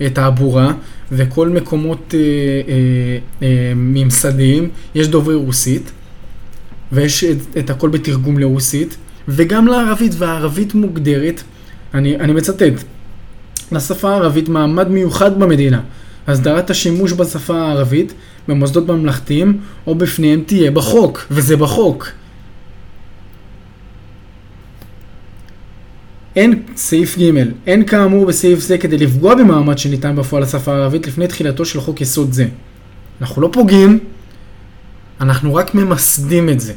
[0.00, 0.72] אה, תעבורה
[1.12, 5.90] וכל מקומות אה, אה, אה, ממסדיים, יש דוברי רוסית,
[6.92, 7.24] ויש
[7.58, 8.96] את הכל בתרגום לרוסית,
[9.28, 11.42] וגם לערבית, והערבית מוגדרת,
[11.94, 12.62] אני, אני מצטט,
[13.72, 15.80] לשפה הערבית מעמד מיוחד במדינה.
[16.26, 18.12] הסדרת השימוש בשפה הערבית
[18.48, 22.08] במוסדות ממלכתיים או בפניהם תהיה בחוק, וזה בחוק.
[26.36, 27.30] אין, סעיף ג',
[27.66, 32.00] אין כאמור בסעיף זה כדי לפגוע במעמד שניתן בפועל לשפה הערבית לפני תחילתו של חוק
[32.00, 32.46] יסוד זה.
[33.20, 33.98] אנחנו לא פוגעים,
[35.20, 36.72] אנחנו רק ממסדים את זה.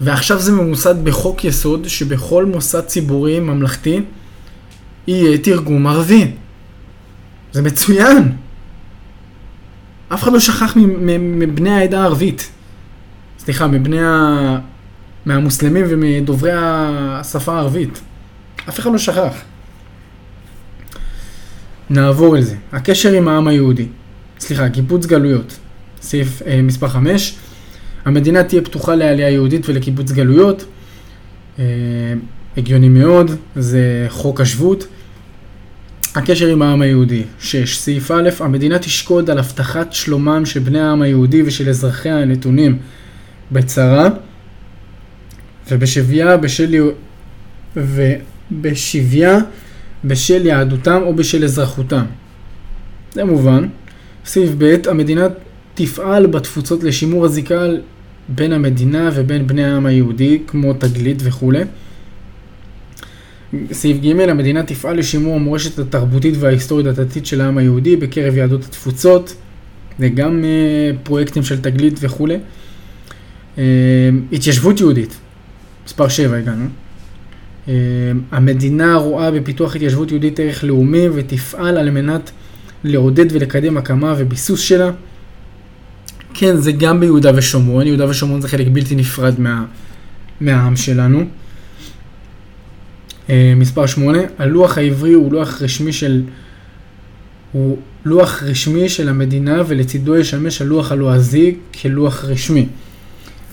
[0.00, 4.00] ועכשיו זה ממוסד בחוק יסוד שבכל מוסד ציבורי ממלכתי
[5.06, 6.32] יהיה תרגום ערבי.
[7.52, 8.32] זה מצוין.
[10.08, 10.72] אף אחד לא שכח
[11.18, 12.50] מבני העדה הערבית.
[13.38, 14.58] סליחה, מבני ה...
[15.26, 18.00] מהמוסלמים ומדוברי השפה הערבית.
[18.68, 19.34] אף אחד לא שכח.
[21.90, 22.56] נעבור אל זה.
[22.72, 23.86] הקשר עם העם היהודי.
[24.40, 25.58] סליחה, קיבוץ גלויות.
[26.02, 27.36] סעיף אה, מספר 5.
[28.04, 30.64] המדינה תהיה פתוחה לעלייה יהודית ולקיבוץ גלויות.
[31.58, 31.64] אה,
[32.56, 34.86] הגיוני מאוד, זה חוק השבות.
[36.14, 37.22] הקשר עם העם היהודי.
[37.40, 37.76] 6.
[37.78, 42.78] סעיף א', המדינה תשקוד על הבטחת שלומם של בני העם היהודי ושל אזרחיה הנתונים
[43.52, 44.08] בצרה
[45.70, 46.90] ובשבייה בשל...
[47.76, 49.38] ובשביה
[50.04, 52.04] בשל יהדותם או בשל אזרחותם.
[53.12, 53.68] זה מובן.
[54.24, 55.26] סעיף ב', המדינה
[55.82, 57.66] תפעל בתפוצות לשימור הזיקה
[58.28, 61.62] בין המדינה ובין בני העם היהודי, כמו תגלית וכולי.
[63.72, 69.34] סעיף ג' המדינה תפעל לשימור המורשת התרבותית וההיסטורית הדתית של העם היהודי בקרב יהדות התפוצות,
[70.00, 72.38] וגם uh, פרויקטים של תגלית וכולי.
[73.56, 73.60] Uh,
[74.32, 75.16] התיישבות יהודית,
[75.86, 76.66] מספר 7 הגענו.
[77.66, 77.70] Uh,
[78.30, 82.30] המדינה רואה בפיתוח התיישבות יהודית ערך לאומי ותפעל על מנת
[82.84, 84.90] לעודד ולקדם הקמה וביסוס שלה.
[86.40, 89.64] כן, זה גם ביהודה ושומרון, יהודה ושומרון זה חלק בלתי נפרד מה,
[90.40, 91.24] מהעם שלנו.
[93.26, 96.22] Uh, מספר 8, הלוח העברי הוא לוח רשמי של...
[97.52, 102.66] הוא לוח רשמי של המדינה ולצידו ישמש הלוח הלועזי כלוח רשמי.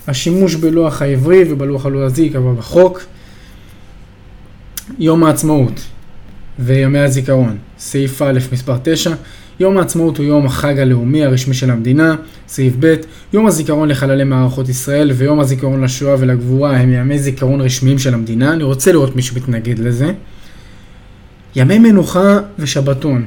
[0.06, 3.02] השימוש בלוח העברי ובלוח הלועזי ייקבע בחוק.
[4.98, 5.80] יום העצמאות
[6.58, 9.14] וימי הזיכרון, סעיף א', מספר 9.
[9.60, 12.16] יום העצמאות הוא יום החג הלאומי הרשמי של המדינה.
[12.48, 12.94] סעיף ב',
[13.32, 18.52] יום הזיכרון לחללי מערכות ישראל ויום הזיכרון לשואה ולגבורה הם ימי זיכרון רשמיים של המדינה.
[18.52, 20.12] אני רוצה לראות מי שמתנגד לזה.
[21.56, 23.26] ימי מנוחה ושבתון.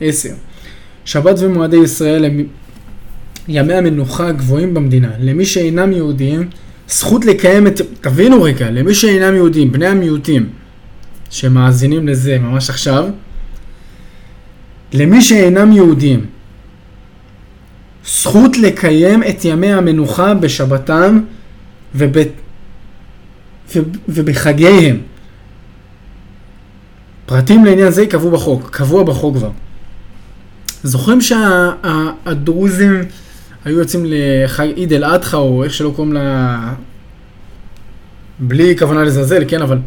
[0.00, 0.28] 10.
[1.04, 2.46] שבת ומועדי ישראל הם
[3.48, 5.10] ימי המנוחה הגבוהים במדינה.
[5.20, 6.48] למי שאינם יהודים,
[6.88, 7.80] זכות לקיים את...
[8.00, 10.48] תבינו רגע, למי שאינם יהודים, בני המיעוטים,
[11.30, 13.04] שמאזינים לזה ממש עכשיו,
[14.96, 16.26] למי שאינם יהודים,
[18.06, 21.20] זכות לקיים את ימי המנוחה בשבתם
[21.94, 22.16] וב...
[24.08, 24.98] ובחגיהם.
[27.26, 29.50] פרטים לעניין זה ייקבעו בחוק, קבוע בחוק כבר.
[30.82, 33.08] זוכרים שהדרוזים שה,
[33.64, 36.74] היו יוצאים לחג עיד אל אדחא, או איך שלא קוראים לה...
[38.38, 39.78] בלי כוונה לזלזל, כן, אבל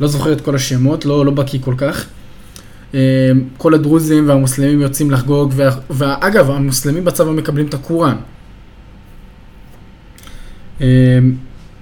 [0.00, 2.06] לא זוכר את כל השמות, לא, לא בקיא כל כך.
[2.94, 2.98] אמ,
[3.56, 8.16] כל הדרוזים והמוסלמים יוצאים לחגוג, וה, ואגב, המוסלמים בצבא מקבלים את הקוראן.
[10.80, 10.86] אמ,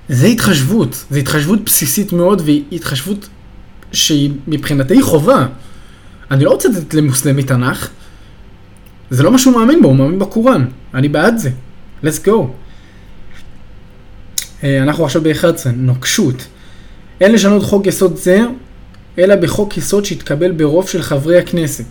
[0.09, 3.29] זה התחשבות, זה התחשבות בסיסית מאוד, והיא התחשבות
[3.93, 5.47] שהיא מבחינתי חובה.
[6.31, 7.89] אני לא רוצה לתת למוסלמי תנ"ך,
[9.11, 10.65] זה לא מה שהוא מאמין בו, הוא מאמין בקוראן.
[10.95, 11.51] אני בעד זה.
[12.05, 12.33] let's go.
[14.65, 16.47] אה, אנחנו עכשיו ב-11, נוקשות.
[17.21, 18.41] אין לשנות חוק יסוד זה,
[19.19, 21.85] אלא בחוק יסוד שהתקבל ברוב של חברי הכנסת.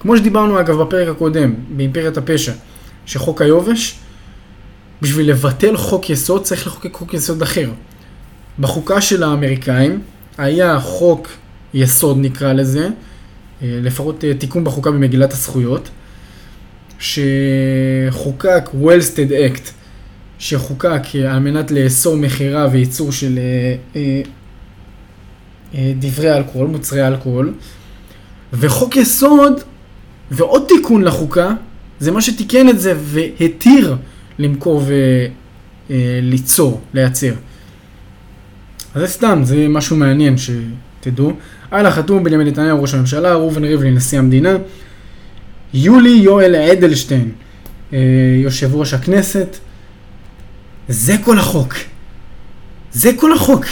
[0.00, 2.52] כמו שדיברנו אגב בפרק הקודם, באימפריית הפשע,
[3.06, 3.98] שחוק היובש,
[5.02, 7.70] בשביל לבטל חוק יסוד צריך לחוקק חוק יסוד אחר.
[8.58, 10.00] בחוקה של האמריקאים
[10.38, 11.28] היה חוק
[11.74, 12.88] יסוד נקרא לזה, אה,
[13.82, 15.88] לפחות אה, תיקון בחוקה במגילת הזכויות,
[16.98, 19.70] שחוקק וולסטד אקט,
[20.38, 23.42] שחוקק על מנת לאסור מכירה וייצור של אה,
[23.96, 24.22] אה, אה,
[25.74, 27.54] דברי אלכוהול, מוצרי אלכוהול,
[28.52, 29.60] וחוק יסוד
[30.30, 31.50] ועוד תיקון לחוקה,
[32.00, 33.96] זה מה שתיקן את זה והתיר
[34.38, 34.82] למכור
[35.90, 37.32] וליצור, לייצר.
[38.94, 41.32] אז זה סתם, זה משהו מעניין שתדעו.
[41.70, 44.56] על החתום בנימין נתניהו ראש הממשלה, ראובן ריבלין נשיא המדינה,
[45.74, 47.32] יולי יואל אדלשטיין,
[47.92, 47.98] אה,
[48.42, 49.56] יושב ראש הכנסת.
[50.88, 51.74] זה כל החוק.
[52.92, 53.64] זה כל החוק.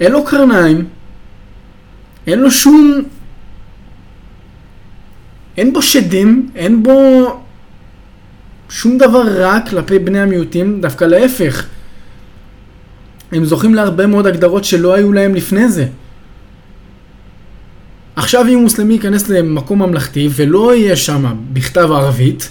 [0.00, 0.84] אין לו קרניים,
[2.26, 3.02] אין לו שום...
[5.56, 7.26] אין בו שדים, אין בו
[8.68, 11.66] שום דבר רע כלפי בני המיעוטים, דווקא להפך.
[13.32, 15.86] הם זוכים להרבה מאוד הגדרות שלא היו להם לפני זה.
[18.16, 22.50] עכשיו אם מוסלמי ייכנס למקום ממלכתי ולא יהיה שם בכתב ערבית,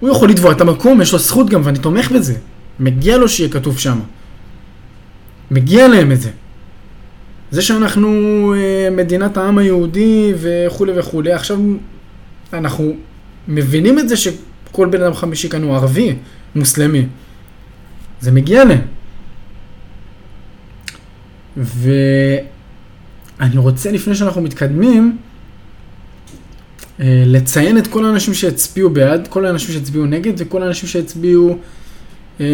[0.00, 2.34] הוא יכול לתבוע את המקום, יש לו זכות גם, ואני תומך בזה.
[2.80, 3.98] מגיע לו שיהיה כתוב שם.
[5.50, 6.30] מגיע להם את זה.
[7.50, 8.08] זה שאנחנו
[8.56, 11.58] אה, מדינת העם היהודי וכולי וכולי, עכשיו
[12.52, 12.92] אנחנו
[13.48, 16.16] מבינים את זה שכל בן אדם חמישי כאן הוא ערבי,
[16.54, 17.06] מוסלמי.
[18.20, 18.80] זה מגיע להם.
[21.56, 21.90] ו...
[23.40, 25.16] אני רוצה, לפני שאנחנו מתקדמים,
[27.00, 31.58] אה, לציין את כל האנשים שהצביעו בעד, כל האנשים שהצביעו נגד וכל האנשים שהצביעו,
[32.40, 32.46] אה,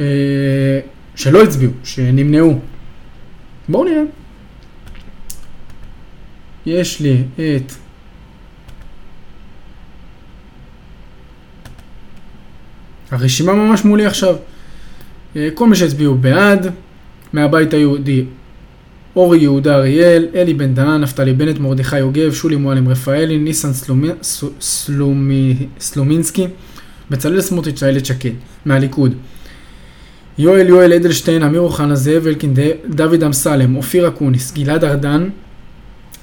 [0.00, 0.80] אה,
[1.14, 2.58] שלא הצביעו, שנמנעו.
[3.68, 4.02] בואו נראה.
[6.66, 7.72] יש לי את...
[13.10, 14.36] הרשימה ממש מולי עכשיו.
[15.54, 16.72] כל מי שהצביעו בעד,
[17.32, 18.24] מהבית היהודי
[19.16, 24.08] אורי יהודה אריאל, אלי בן דהן, נפתלי בנט, מרדכי יוגב, שולי מועלם רפאלי, ניסן סלומי,
[24.60, 26.46] סלומי, סלומיאנסקי,
[27.10, 28.30] בצלאל סמוטריץ', איילת שקד,
[28.64, 29.14] מהליכוד.
[30.40, 32.54] יואל יואל אדלשטיין, אמיר אוחנה, זאב אלקין,
[32.88, 35.28] דוד אמסלם, אופיר אקוניס, גלעד ארדן,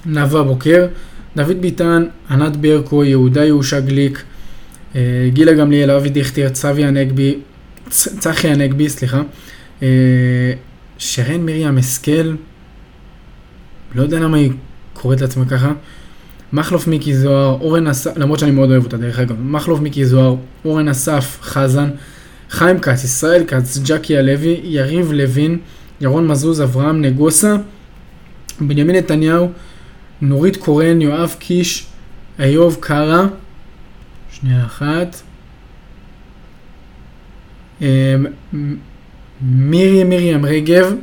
[0.06, 0.88] נאוה בוקר,
[1.36, 4.24] דוד ביטן, ענת ברקו, יהודה יהושע גליק,
[4.96, 5.02] אה,
[5.34, 7.36] גילה גמליאל, אבי דיכטר, צבי הנגבי,
[7.90, 9.22] צחי הנגבי, סליחה.
[9.82, 9.88] אה,
[10.98, 12.36] שרן מרים השכל,
[13.96, 14.52] לא יודע למה היא
[14.94, 15.72] קוראת לעצמה ככה.
[16.54, 20.36] מכלוף מיקי זוהר, אורן אסף, למרות שאני מאוד אוהב אותה דרך אגב, מכלוף מיקי זוהר,
[20.66, 21.90] אורן אסף, חזן,
[22.50, 25.58] חיים כץ, ישראל כץ, ג'קי הלוי, יריב לוין,
[26.02, 27.56] ירון מזוז, אברהם נגוסה,
[28.62, 29.52] בנימין נתניהו,
[30.22, 31.86] נורית קורן, יואב קיש,
[32.40, 33.26] איוב קרא,
[34.32, 35.22] שנייה אחת,
[37.82, 38.16] אה,
[38.54, 38.76] מ-
[39.42, 40.94] מירי מרים רגב,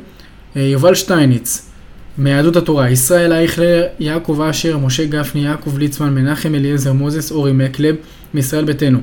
[0.55, 1.69] אה, יובל שטייניץ,
[2.17, 7.95] מיהדות התורה, ישראל אייכלר, יעקב אשר, משה גפני, יעקב ליצמן, מנחם אליעזר מוזס, אורי מקלב,
[8.33, 8.99] מישראל ביתנו,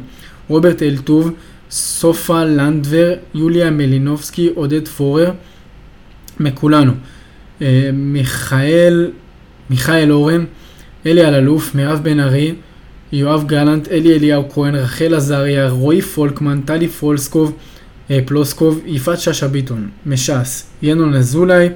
[0.48, 1.31] רוברט אלטוב,
[1.72, 5.32] סופה לנדבר, יוליה מלינובסקי, עודד פורר,
[6.40, 6.92] מכולנו,
[7.62, 9.11] אה, מיכאל,
[9.70, 10.44] מיכאל אורן,
[11.06, 12.54] אלי אלאלוף, מירב בן ארי,
[13.12, 17.52] יואב גלנט, אלי אליהו כהן, רחל עזריה, רועי פולקמן, טלי פולסקוב,
[18.11, 21.68] אה, פלוסקוב, יפעת שאשא ביטון, מש"ס, ינון אזולאי,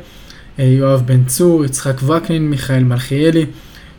[0.58, 3.46] אה, יואב בן צור, יצחק וקנין, מיכאל מלכיאלי,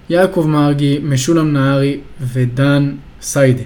[0.10, 2.00] יעקב מרגי, משולם נהרי
[2.34, 3.64] ודני סיידה.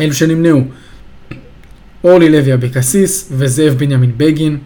[0.00, 0.60] אלו שנמנעו,
[2.04, 4.58] אורלי לוי אבקסיס וזאב בנימין בגין.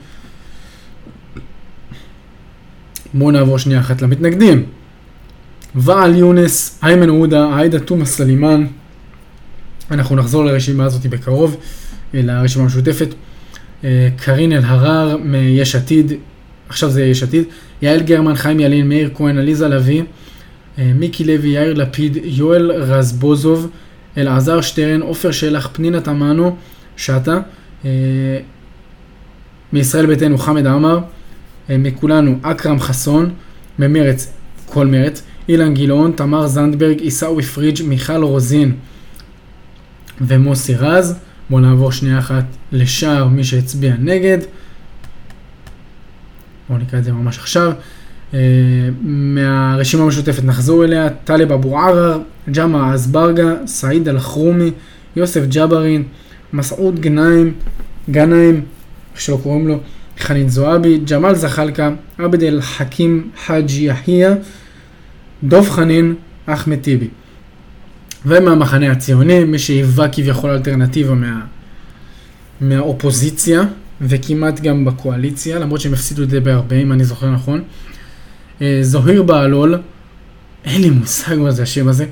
[3.14, 4.66] בואו נעבור שנייה אחת למתנגדים.
[5.74, 8.66] ואאל יונס, איימן עודה, עאידה תומא סלימאן.
[9.90, 11.56] אנחנו נחזור לרשימה הזאת בקרוב,
[12.14, 13.08] אה, לרשימה המשותפת.
[13.84, 16.12] אה, קארין אלהרר מיש עתיד,
[16.68, 17.44] עכשיו זה יש עתיד.
[17.82, 20.02] יעל גרמן, חיים ילין, מאיר כהן, עליזה לביא,
[20.78, 23.68] אה, מיקי לוי, יאיר לפיד, יואל רזבוזוב,
[24.18, 26.56] אלעזר שטרן, עופר שלח, פנינה תמנו,
[26.96, 27.40] שטה.
[27.84, 27.90] אה,
[29.72, 31.00] מישראל ביתנו חמד עמאר,
[31.70, 33.30] אה, מכולנו אכרם חסון,
[33.78, 34.32] ממרץ,
[34.66, 38.72] כל מרץ, אילן גילאון, תמר זנדברג, עיסאווי פריג', מיכל רוזין
[40.20, 41.18] ומוסי רז.
[41.50, 44.38] בואו נעבור שנייה אחת לשער מי שהצביע נגד.
[46.68, 47.72] בואו נקרא את זה ממש עכשיו.
[48.34, 48.38] אה,
[49.02, 52.18] מהרשימה המשותפת נחזור אליה, טלב אבו ערר,
[52.50, 54.70] ג'מעה אזברגה, סעיד אלחרומי,
[55.16, 56.02] יוסף ג'בארין,
[56.54, 57.54] מסעוד גנאים,
[58.10, 58.62] גנאים,
[59.12, 59.80] איך שלא קוראים לו,
[60.18, 64.28] חנין זועבי, ג'מאל זחאלקה, עבד אל חכים חאג' יחיא,
[65.44, 66.14] דב חנין,
[66.46, 67.08] אחמד טיבי.
[68.26, 71.40] ומהמחנה הציוני, מי שהיווה כביכול אלטרנטיבה מה,
[72.60, 73.62] מהאופוזיציה,
[74.00, 77.62] וכמעט גם בקואליציה, למרות שהם הפסידו את זה בהרבה, אם אני זוכר נכון.
[78.62, 79.78] אה, זוהיר בהלול,
[80.64, 82.06] אין לי מושג מה זה השם הזה.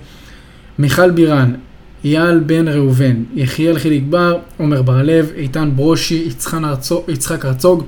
[0.79, 1.55] מיכל בירן,
[2.05, 6.29] אייל בן ראובן, יחיאל חיליק בר, עומר בר-לב, איתן ברושי,
[7.09, 7.85] יצחק הרצוג,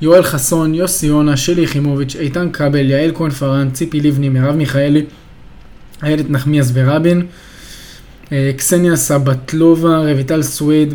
[0.00, 5.04] יואל חסון, יוסי יונה, שלי יחימוביץ', איתן כבל, יעל כהן פארן, ציפי לבני, מרב מיכאלי,
[6.02, 7.26] איילת נחמיאס ורבין,
[8.32, 10.94] אה, קסניה סבטלובה, רויטל סוויד,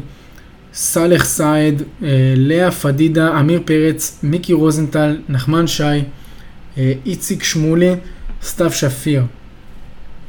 [0.74, 7.96] סאלח סעד, אה, לאה פדידה, אמיר פרץ, מיקי רוזנטל, נחמן שי, אה, איציק שמולי,
[8.44, 9.24] סתיו שפיר.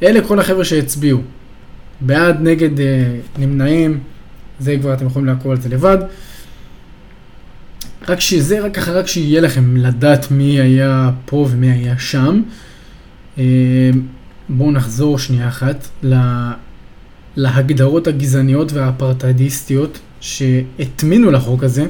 [0.03, 1.21] אלה כל החבר'ה שהצביעו.
[2.07, 3.99] בעד, נגד, אה, נמנעים,
[4.61, 5.99] זה כבר אתם יכולים לעקוב על זה לבד.
[8.09, 12.43] רק שזה, רק ככה, רק שיהיה לכם לדעת מי היה פה ומי היה שם.
[13.38, 13.45] אה,
[14.49, 16.53] בואו נחזור שנייה אחת לה,
[17.37, 21.87] להגדרות הגזעניות והאפרטהיידיסטיות שהטמינו לחוק הזה,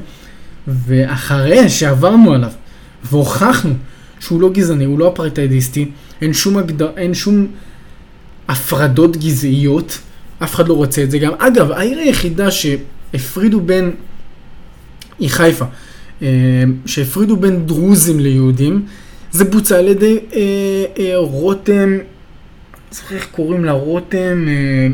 [0.69, 2.51] ואחרי שעברנו עליו
[3.05, 3.75] והוכחנו
[4.21, 5.91] שהוא לא גזעני, הוא לא אפרטהיידיסטי,
[6.23, 7.47] אין שום, הגדר, אין שום
[8.49, 9.99] הפרדות גזעיות,
[10.39, 11.33] אף אחד לא רוצה את זה גם.
[11.39, 13.91] אגב, העיר היחידה שהפרידו בין,
[15.19, 15.65] היא חיפה,
[16.23, 16.29] אה,
[16.87, 18.87] שהפרידו בין דרוזים ליהודים,
[19.33, 20.41] זה בוצע על ידי אה,
[20.99, 21.99] אה, רותם,
[22.91, 24.89] זוכר איך קוראים לה, רותם, אה,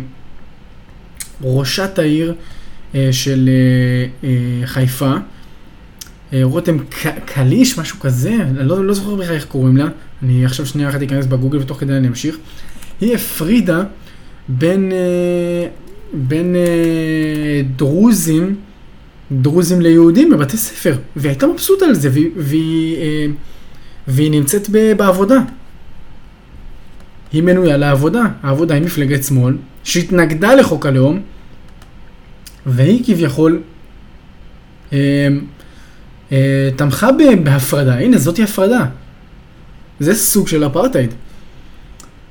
[1.42, 2.34] ראשת העיר
[2.94, 5.14] אה, של אה, אה, חיפה.
[6.32, 6.76] אה, רותם
[7.24, 9.86] קליש, משהו כזה, אני לא, לא זוכר בכלל איך קוראים לה,
[10.22, 12.36] אני עכשיו שנייה אחת אכנס בגוגל ותוך כדי אני אמשיך.
[13.00, 13.82] היא הפרידה
[14.48, 15.68] בין, אה,
[16.12, 18.56] בין אה, דרוזים,
[19.32, 23.26] דרוזים ליהודים בבתי ספר, והיא הייתה מבסוטה על זה, והיא, והיא, אה,
[24.08, 25.38] והיא נמצאת בעבודה.
[27.32, 31.20] היא מנויה לעבודה, העבודה היא מפלגת שמאל, שהתנגדה לחוק הלאום,
[32.66, 33.62] והיא כביכול
[34.92, 35.28] אה,
[36.32, 37.08] אה, תמכה
[37.44, 38.86] בהפרדה, הנה זאתי הפרדה.
[40.00, 41.14] זה סוג של אפרטהייד.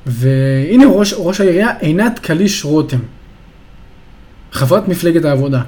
[0.09, 2.97] והנה ראש, ראש העירייה עינת קליש רותם,
[4.51, 5.61] חברת מפלגת העבודה.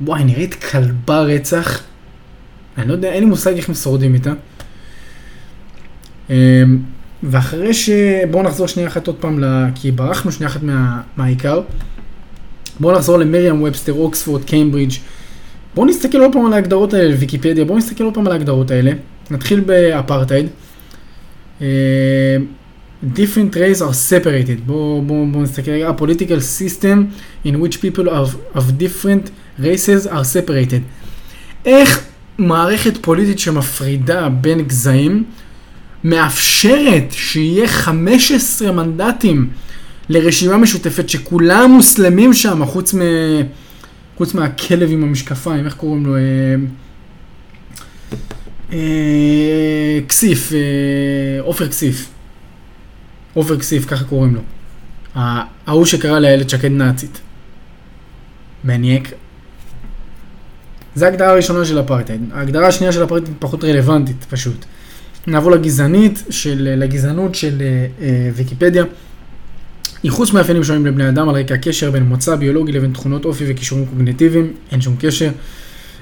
[0.00, 1.82] וואי, נראית כלבה רצח.
[2.78, 4.32] אני לא יודע, אין לי מושג איך הם שורדים איתה.
[6.30, 6.34] אמ,
[7.22, 7.90] ואחרי ש...
[8.30, 9.64] בואו נחזור שנייה אחת עוד פעם, ל...
[9.74, 11.00] כי ברחנו שנייה אחת מה...
[11.16, 11.60] מהעיקר.
[12.80, 14.92] בואו נחזור למריאם ובסטר, אוקספורד, קיימברידג'.
[15.74, 18.92] בואו נסתכל עוד פעם על ההגדרות האלה, ויקיפדיה, בואו נסתכל עוד פעם על ההגדרות האלה.
[19.30, 20.46] נתחיל באפרטהייד.
[23.02, 24.60] Different race are separated.
[24.66, 25.90] בואו בוא, בוא נסתכל רגע.
[25.90, 26.98] A political system
[27.46, 29.30] in which people of, of different
[29.60, 30.80] races are separated.
[31.64, 32.04] איך
[32.38, 35.24] מערכת פוליטית שמפרידה בין גזעים
[36.04, 39.48] מאפשרת שיהיה 15 מנדטים
[40.08, 43.00] לרשימה משותפת שכולם מוסלמים שם, חוץ, מ...
[44.16, 46.16] חוץ מהכלב עם המשקפיים, איך קוראים לו?
[46.16, 46.20] אה...
[48.72, 50.00] אה...
[50.08, 52.08] כסיף, אה, עופר כסיף.
[53.38, 54.40] עופר כסיף, ככה קוראים לו.
[55.66, 57.20] ההוא שקרא לאיילת שקד נאצית.
[58.64, 59.12] מניאק.
[60.94, 62.20] זו ההגדרה הראשונה של אפרטהייד.
[62.32, 64.64] ההגדרה השנייה של אפרטהייד פחות רלוונטית, פשוט.
[65.26, 68.84] נעבור לגזענית, של, לגזענות של אה, אה, ויקיפדיה.
[70.04, 73.86] ייחוס מאפיינים שונים לבני אדם על רקע הקשר בין מוצא ביולוגי לבין תכונות אופי וכישורים
[73.86, 75.30] קוגנטיביים, אין שום קשר.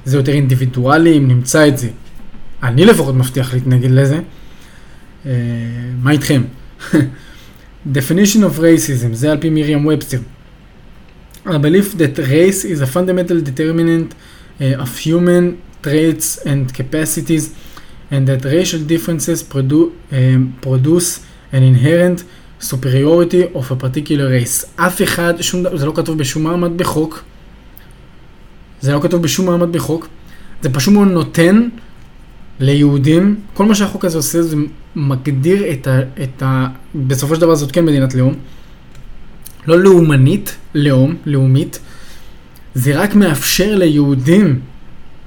[0.04, 1.88] זה יותר אינדיבידואלי, אם נמצא את זה.
[2.62, 4.20] אני לפחות מבטיח להתנגד לזה.
[5.26, 5.32] אה,
[6.02, 6.42] מה איתכם?
[7.92, 10.18] definition of racism, זה על פי מרים ובסטר.
[11.46, 14.14] I believe that race is a fundamental determinant
[14.60, 17.44] uh, of human traits and capacities
[18.10, 21.20] and that racial differences produ- um, produce
[21.52, 22.24] an inherent
[22.58, 24.66] superiority of a particular race.
[24.76, 27.24] אף אחד, שום, זה לא כתוב בשום מעמד בחוק,
[28.80, 30.08] זה לא כתוב בשום מעמד בחוק,
[30.62, 31.68] זה פשוט מאוד נותן
[32.60, 34.56] ליהודים, כל מה שהחוק הזה עושה זה
[34.96, 36.00] מגדיר את ה...
[36.22, 38.34] את ה בסופו של דבר זאת כן מדינת לאום,
[39.66, 41.78] לא לאומנית, לאום, לאומית,
[42.74, 44.60] זה רק מאפשר ליהודים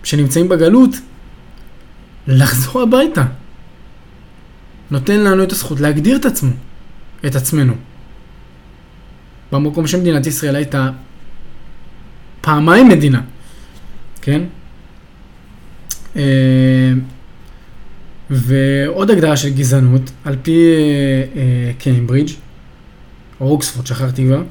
[0.03, 0.95] שנמצאים בגלות
[2.27, 3.25] לחזור הביתה.
[4.91, 6.51] נותן לנו את הזכות להגדיר את עצמו,
[7.25, 7.73] את עצמנו.
[9.51, 10.89] במקום שמדינת ישראל הייתה
[12.41, 13.21] פעמיים מדינה,
[14.21, 14.41] כן?
[16.15, 16.93] אה,
[18.31, 20.65] ועוד הגדרה של גזענות, על פי
[21.77, 22.31] קיימברידג',
[23.41, 24.41] או אוקספורד, שכחתי כבר.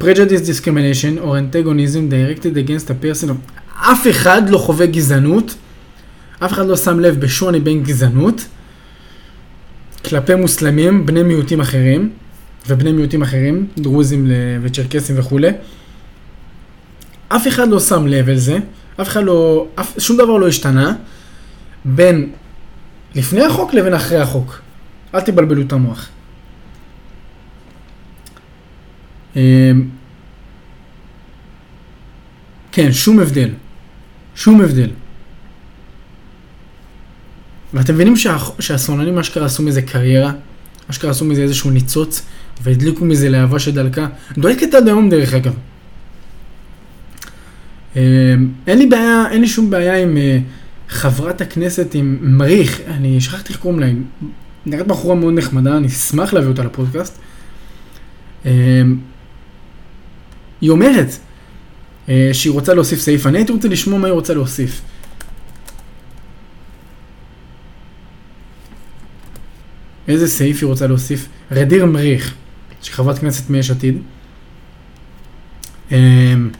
[0.00, 3.60] prejudice discrimination or antagonism directed against a person of...
[3.92, 5.54] אף אחד לא חווה גזענות,
[6.44, 8.46] אף אחד לא שם לב בשוני בין גזענות
[10.04, 12.10] כלפי מוסלמים, בני מיעוטים אחרים,
[12.68, 14.30] ובני מיעוטים אחרים, דרוזים
[14.62, 15.50] וצ'רקסים וכולי.
[17.28, 18.58] אף אחד לא שם לב על זה,
[19.00, 20.94] אף אחד לא, אף, שום דבר לא השתנה
[21.84, 22.32] בין
[23.14, 24.60] לפני החוק לבין אחרי החוק.
[25.14, 26.08] אל תבלבלו את המוח.
[29.36, 29.40] אמ,
[32.72, 33.50] כן, שום הבדל.
[34.34, 34.90] שום הבדל.
[37.74, 40.32] ואתם מבינים שה, שהשמאלנים אשכרה עשו מזה קריירה?
[40.90, 42.22] אשכרה עשו מזה איזשהו ניצוץ,
[42.62, 44.06] והדליקו מזה להבה שדלקה.
[44.38, 45.54] דולקת עד היום דרך אגב.
[47.96, 48.00] אמ,
[48.66, 50.38] אין לי בעיה, אין לי שום בעיה עם אה,
[50.92, 53.86] חברת הכנסת עם מריך, אני שכחתי איך קוראים לה,
[54.66, 57.18] נראית בחורה מאוד נחמדה, אני אשמח להביא אותה לפודקאסט.
[58.44, 58.50] אמ,
[60.60, 61.08] היא אומרת
[62.08, 64.82] אה, שהיא רוצה להוסיף סעיף, אני הייתי רוצה לשמוע מה היא רוצה להוסיף.
[70.08, 71.28] איזה סעיף היא רוצה להוסיף?
[71.50, 72.34] רדיר מריך,
[72.82, 73.98] שהיא חברת כנסת מיש עתיד.
[75.90, 76.50] אמ,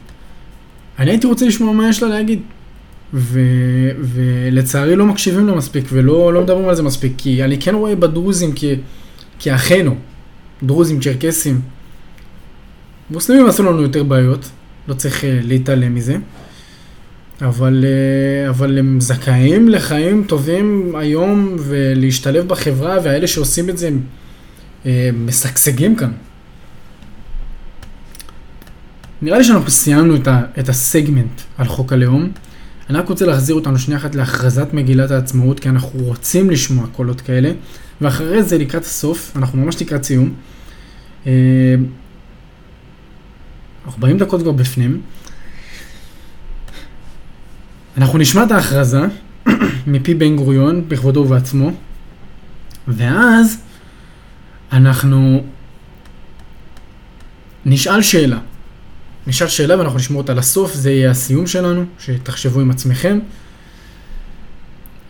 [0.99, 2.41] אני הייתי רוצה לשמוע מה יש לה להגיד.
[3.13, 7.95] ולצערי לא מקשיבים לה מספיק ולא לא מדברים על זה מספיק, כי אני כן רואה
[7.95, 8.53] בדרוזים
[9.39, 9.95] כאחינו,
[10.63, 11.61] דרוזים, צ'רקסים.
[13.09, 14.49] מוסלמים עשו לנו יותר בעיות,
[14.87, 16.17] לא צריך אה, להתעלם מזה.
[17.41, 24.01] אבל, אה, אבל הם זכאים לחיים טובים היום ולהשתלב בחברה, והאלה שעושים את זה הם
[24.85, 26.11] אה, משגשגים כאן.
[29.21, 32.31] נראה לי שאנחנו סיימנו את, ה, את הסגמנט על חוק הלאום.
[32.89, 37.21] אני רק רוצה להחזיר אותנו שנייה אחת להכרזת מגילת העצמאות, כי אנחנו רוצים לשמוע קולות
[37.21, 37.51] כאלה,
[38.01, 40.33] ואחרי זה לקראת הסוף, אנחנו ממש לקראת סיום.
[43.87, 45.01] 40 דקות כבר בפנים.
[47.97, 49.01] אנחנו נשמע את ההכרזה
[49.87, 51.71] מפי בן גוריון בכבודו ובעצמו,
[52.87, 53.57] ואז
[54.71, 55.43] אנחנו
[57.65, 58.39] נשאל שאלה.
[59.27, 63.19] נשאל שאלה ואנחנו נשמור אותה לסוף, זה יהיה הסיום שלנו, שתחשבו עם עצמכם.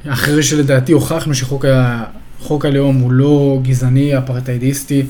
[0.08, 2.04] אחרי שלדעתי הוכחנו שחוק ה...
[2.50, 5.06] הלאום הוא לא גזעני, אפרטהיידיסטי,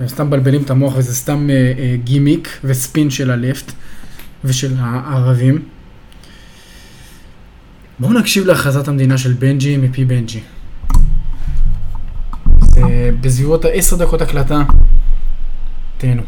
[0.00, 3.72] הם סתם מבלבלים את המוח וזה סתם אה, אה, גימיק וספין של הלפט
[4.44, 5.62] ושל הערבים.
[7.98, 10.40] בואו נקשיב להכרזת המדינה של בנג'י מפי בנג'י.
[12.60, 14.62] זה בסביבות העשר דקות הקלטה.
[15.98, 16.22] תהנו.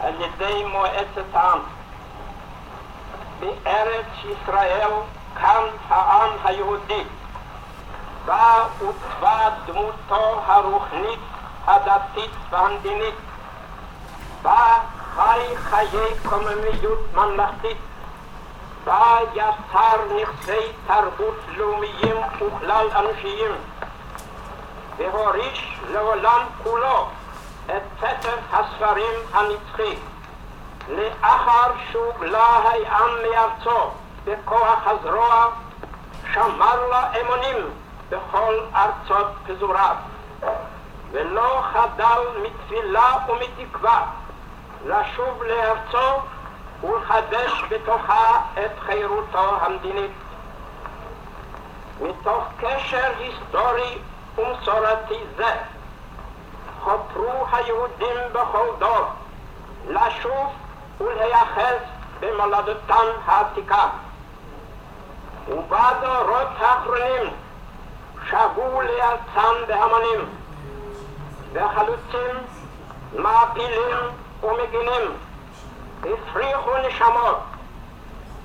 [0.00, 1.58] על ידי מועצת העם.
[3.40, 4.90] בארץ ישראל
[5.34, 7.04] קם העם היהודי,
[8.24, 11.20] בה עוצבה דמותו הרוחנית,
[11.66, 13.14] הדתית והמדינית,
[14.42, 14.78] בה
[15.14, 17.78] חי חיי קוממיות ממלכתית,
[18.84, 23.52] בה יצר נכסי תרבות לאומיים וכלל אנושיים,
[24.96, 27.08] והוריש לעולם כולו
[27.66, 29.96] את ספר הספרים הנצחי.
[30.88, 33.90] לאחר שהוגלה העם מארצו
[34.24, 35.46] בכוח הזרוע,
[36.32, 37.56] שמר לה אמונים
[38.08, 39.96] בכל ארצות פזוריו,
[41.10, 44.06] ולא חדל מתפילה ומתקווה
[44.86, 46.20] לשוב לארצו
[46.82, 50.10] ולחדש בתוכה את חירותו המדינית.
[52.00, 53.98] מתוך קשר היסטורי
[54.38, 55.54] ומסורתי זה,
[56.84, 59.06] חופרו היהודים בכל דור
[59.88, 60.52] לשוב
[61.00, 61.80] ולהיאחז
[62.20, 63.88] במולדתם העתיקה.
[65.48, 67.26] ובדורות האחרונים
[68.30, 70.20] שבו לארצם בהמונים,
[71.52, 72.36] וחלוצים,
[73.18, 73.96] מעפילים
[74.42, 75.12] ומגינים
[76.00, 77.38] הפריחו נשמות,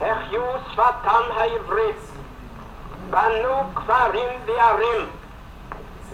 [0.02, 2.02] החיו שפתם העברית,
[3.10, 5.10] בנו כפרים וערים,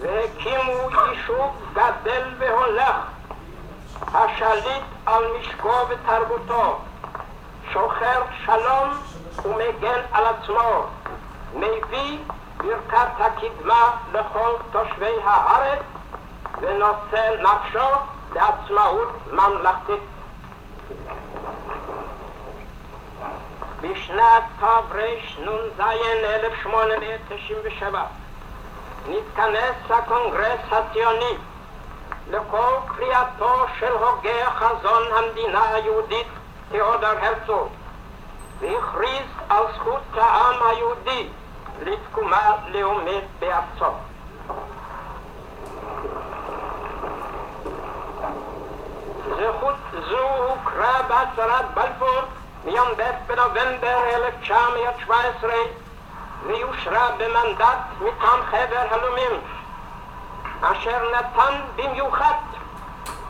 [0.00, 2.96] והקימו יישוב גדל והולך,
[4.14, 6.78] השליט על משקו ותרבותו,
[7.72, 8.90] שוחר שלום
[9.44, 10.82] ומגן על עצמו,
[11.54, 12.18] מביא
[12.56, 15.82] ברכת הקדמה לכל תושבי הארץ
[16.60, 17.88] ונושא נפשו
[18.34, 20.00] לעצמאות ממלכתית.
[23.80, 28.25] בשנת תרנ"ז 1897
[29.08, 31.36] נתכנס הקונגרס הציוני
[32.30, 36.26] לכל קריאתו של הוגה חזון המדינה היהודית
[36.70, 37.68] תיאודור הרצוג
[38.60, 41.28] והכריז על זכות העם היהודי
[41.82, 43.92] לתקומה לאומית בארצו.
[49.36, 49.74] זכות
[50.08, 52.20] זו הוכרה בהצהרת בלפור
[52.64, 55.52] מיום ב' בנובמבר 1917
[56.42, 59.40] ויושרה במנדט מטעם חבר הלאומים
[60.60, 62.34] אשר נתן במיוחד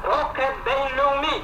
[0.03, 1.43] תוקף בינלאומי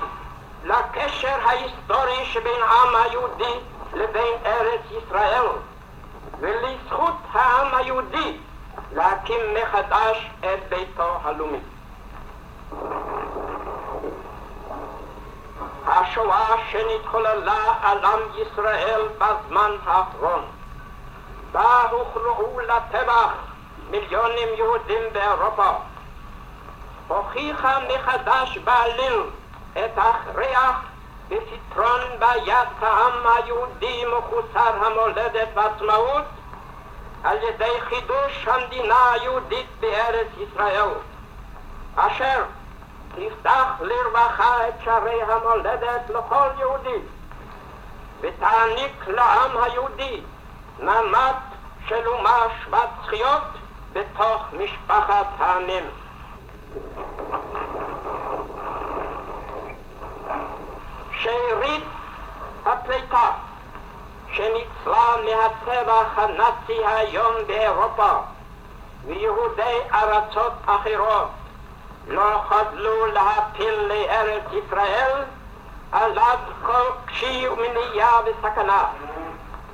[0.64, 3.58] לקשר ההיסטורי שבין העם היהודי
[3.94, 5.46] לבין ארץ ישראל
[6.40, 8.38] ולזכות העם היהודי
[8.92, 11.60] להקים מחדש את ביתו הלאומי.
[15.86, 20.44] השואה שנתחוללה על עם ישראל בזמן האחרון,
[21.52, 23.32] בה הוכרעו לטבח
[23.90, 25.70] מיליונים יהודים באירופה,
[27.08, 29.22] הוכיחה מחדש בעליל
[29.72, 30.82] את ההכרח
[31.28, 36.24] בפתרון בעיית העם היהודי מחוסר המולדת והעצמאות
[37.24, 40.88] על ידי חידוש המדינה היהודית בארץ ישראל,
[41.96, 42.44] אשר
[43.14, 46.98] תפתח לרווחה את שערי המולדת לכל יהודי
[48.20, 50.22] ותעניק לעם היהודי
[50.78, 51.34] מעמד
[51.86, 53.42] של אומה שוות זכויות
[53.92, 55.84] בתוך משפחת העמים.
[61.12, 61.84] שארית
[62.66, 63.30] הפליטה
[64.32, 68.12] שניצלה מהטבח הנאצי היום באירופה
[69.06, 71.28] ויהודי ארצות אחרות
[72.08, 75.24] לא חדלו להפיל לארץ ישראל
[75.92, 78.86] עליו כל קשי ומניעה וסכנה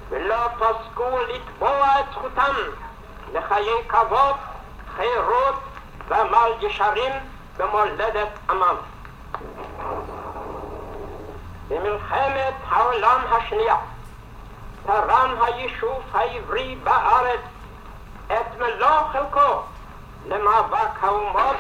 [0.09, 2.54] ולא פסקו לתבוע את זכותם
[3.32, 4.36] לחיי כבוד,
[4.96, 5.54] חירות
[6.09, 7.12] ועמל ישרים
[7.56, 8.76] במולדת עמם.
[11.68, 13.76] במלחמת העולם השנייה
[14.86, 17.40] תרם היישוב העברי בארץ
[18.26, 19.62] את מלוא חלקו
[20.26, 21.56] למאבק האומות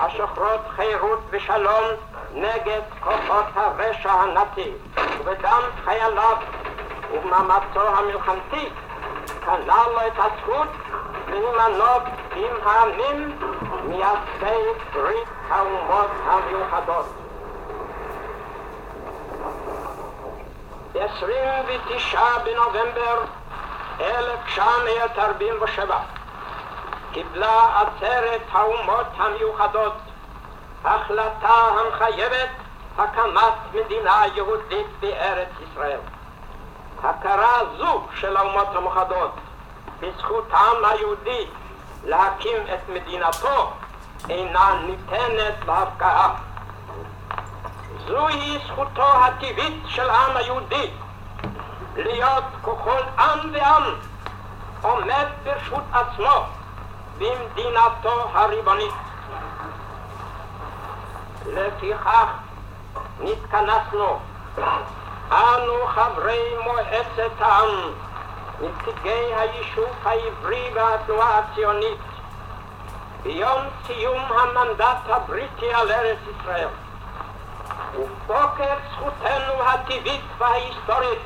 [0.00, 1.84] השוחרות חירות ושלום
[2.34, 4.72] נגד כוחות הרשע הנאצי
[5.18, 6.36] ובדם חייליו
[7.12, 8.68] ובמאמצו המלחמתי
[9.44, 10.68] כלל לו את הזכות
[11.28, 12.02] להימנות
[12.36, 13.38] עם העמים
[13.84, 14.62] מייסדי
[14.94, 17.06] ברית האומות המיוחדות.
[20.92, 23.20] ב-29 בנובמבר
[24.00, 25.98] 1947
[27.12, 29.94] קיבלה עצרת האומות המיוחדות
[30.84, 32.48] החלטה המחייבת
[32.98, 35.98] הקמת מדינה יהודית בארץ ישראל.
[37.04, 39.30] הכרה זו של האומות המאוחדות
[40.00, 41.46] בזכות העם היהודי
[42.04, 43.72] להקים את מדינתו
[44.28, 46.34] אינה ניתנת להפקעה.
[48.06, 50.90] זוהי זכותו הטבעית של העם היהודי
[51.96, 53.94] להיות ככל עם ועם
[54.82, 56.44] עומד ברשות עצמו
[57.18, 58.94] במדינתו הריבונית.
[61.46, 62.26] לפיכך
[63.20, 64.18] נתכנסנו
[65.32, 67.92] אנו חברי מועצת העם,
[68.60, 71.98] נציגי היישוב העברי והתנועה הציונית,
[73.22, 76.68] ביום סיום המנדט הבריטי על ארץ ישראל.
[77.94, 81.22] ובוקר זכותנו הטבעית וההיסטורית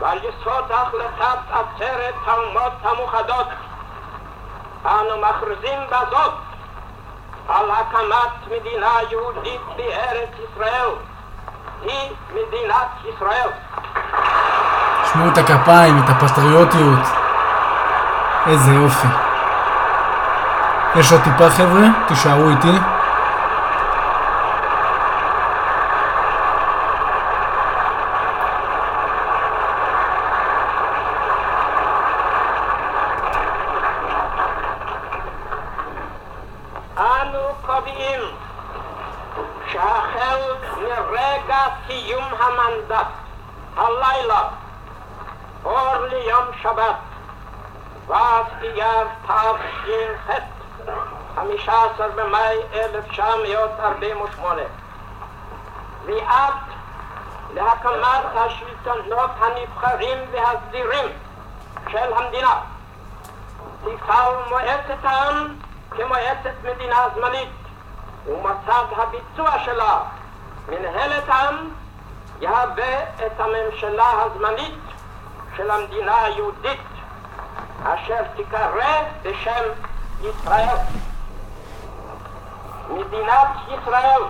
[0.00, 3.46] ועל יסוד החלטת עצרת האומות המאוחדות
[4.84, 6.32] אנו מכריזים בזאת
[7.48, 10.90] על הקמת מדינה יהודית בארץ ישראל
[11.82, 13.48] היא מדינת ישראל.
[15.12, 17.06] שמעו את הכפיים, את הפטריוטיות.
[18.46, 19.08] איזה יופי.
[20.96, 21.86] יש עוד טיפה חבר'ה?
[22.08, 22.78] תישארו איתי.
[36.98, 38.20] אנו קובעים
[39.72, 40.40] שהחל
[40.76, 43.06] מרגע סיום המנדט,
[43.76, 44.42] הלילה,
[45.64, 46.96] אור ליום שבת,
[48.06, 48.14] ו'
[48.62, 50.30] אייר תש"ח,
[51.36, 54.62] 15 במאי 1948,
[56.06, 56.54] ועד
[57.54, 61.08] להקמת השלטונות הנבחרים והסדירים
[61.90, 62.60] של המדינה.
[63.84, 65.54] תפעל מועצת העם
[65.90, 67.48] כמועצת מדינה זמנית,
[68.26, 69.98] ומצב הביצוע שלה,
[70.68, 71.70] מנהלת העם,
[72.40, 74.80] יהווה את הממשלה הזמנית
[75.56, 76.80] של המדינה היהודית,
[77.84, 79.64] אשר תיקרא בשם
[80.20, 80.76] ישראל.
[82.88, 84.22] מדינת ישראל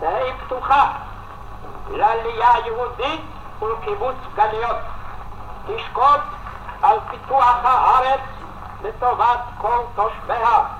[0.00, 0.92] תהא פתוחה
[1.90, 3.20] לעלייה יהודית
[3.62, 4.76] ולקיבוץ גלויות.
[5.66, 6.20] תשקוד
[6.82, 8.20] על פיתוח הארץ
[8.82, 10.75] לטובת כל תושביה.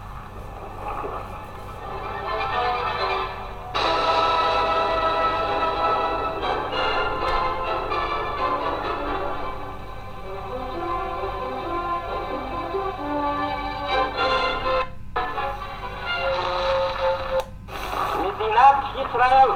[19.17, 19.51] ישראל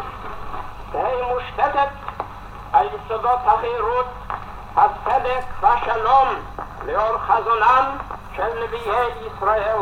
[0.93, 1.89] תהא מושתתת
[2.73, 4.07] על יסודות החירות,
[4.77, 6.29] הצדק והשלום
[6.87, 7.97] לאור חזונם
[8.37, 9.79] של נביאי ישראל.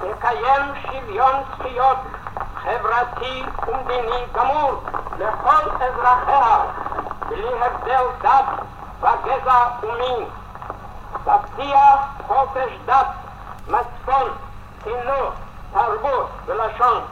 [0.00, 1.96] תקיים שוויון זכויות
[2.62, 4.82] חברתי ומדיני גמור
[5.18, 6.58] לכל אזרחיה,
[7.28, 8.44] בלי הבדל דת
[9.00, 10.28] וגזע ומין.
[11.24, 13.06] תבטיח חופש דת,
[13.68, 14.30] מצפון,
[14.84, 15.34] חינוך,
[15.72, 17.02] תרבות ולשון.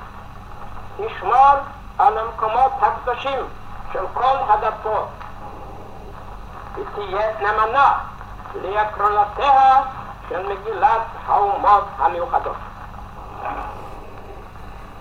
[0.97, 1.55] תשמור
[1.99, 3.47] על המקומות הקדושים
[3.93, 5.09] של כל הדתות.
[6.75, 7.99] ותהיה נאמנה
[8.55, 9.83] לעקרונותיה
[10.29, 12.57] של מגילת האומות המאוחדות.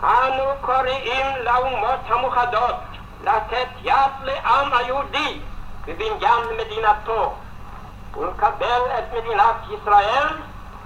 [0.04, 2.76] אנו קוראים לאומות המאוחדות
[3.24, 5.42] לתת יד לעם היהודי
[5.86, 7.34] בבניין מדינתו
[8.18, 10.28] ולקבל את מדינת ישראל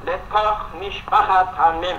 [0.04, 1.96] לתוך משפחת העמים.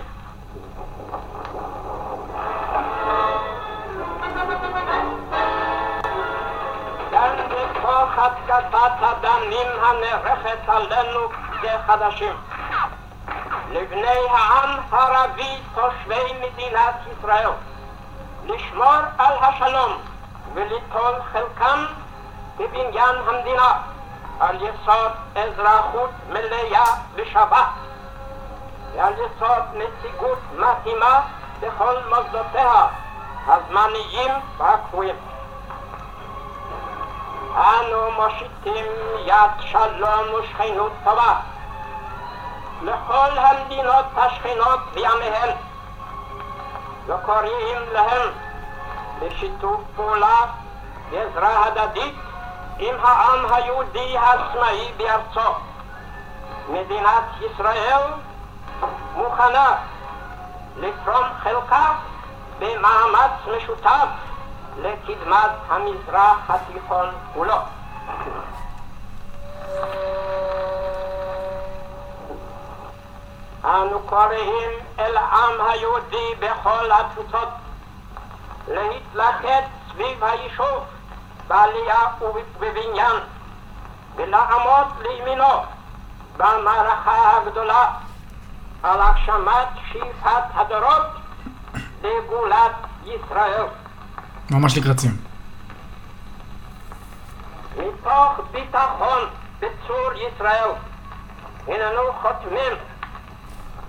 [8.50, 11.28] התקפת הדמים הנערכת עלינו
[11.62, 12.32] כחדשים.
[13.70, 17.50] לבני העם הערבי תושבי מדינת ישראל
[18.44, 19.92] לשמור על השלום
[20.54, 21.86] וליטול חלקם
[22.58, 23.72] בבניין המדינה
[24.40, 26.84] על יסוד אזרחות מלאה
[27.14, 27.70] ושווה
[28.94, 31.20] ועל יסוד נציגות מתאימה
[31.60, 32.86] בכל מוסדותיה
[33.46, 35.16] הזמניים והקבועים.
[37.56, 38.84] אנו מושיטים
[39.26, 41.40] יד שלום ושכנות טובה
[42.82, 45.56] לכל המדינות השכנות בימיהן
[47.06, 48.28] וקוראים להם
[49.22, 50.46] לשיתוף פעולה
[51.10, 52.14] ועזרה הדדית
[52.78, 55.50] עם העם היהודי העצמאי בארצו.
[56.68, 58.02] מדינת ישראל
[59.14, 59.74] מוכנה
[60.76, 61.92] לתרום חלקה
[62.58, 64.27] במאמץ משותף
[64.78, 67.56] לקדמת המזרח התיכון כולו.
[73.64, 77.48] אנו קוראים אל העם היהודי בכל התפוצות
[78.68, 80.84] להתלכד סביב היישוב
[81.48, 83.16] בעלייה ובבניין
[84.16, 85.62] ולעמוד לימינו
[86.36, 87.90] במערכה הגדולה
[88.82, 91.06] על הגשמת שאיפת הדורות
[92.02, 92.72] לגאולת
[93.04, 93.64] ישראל.
[94.50, 95.16] ממש לקראת סיום.
[97.76, 99.18] מתוך ביטחון
[99.58, 100.70] בצור ישראל,
[101.66, 102.72] הננו חותמים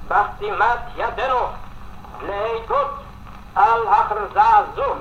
[0.08, 1.40] בחתימת ידינו
[2.22, 2.92] להעידות
[3.56, 4.96] על הכרזה זו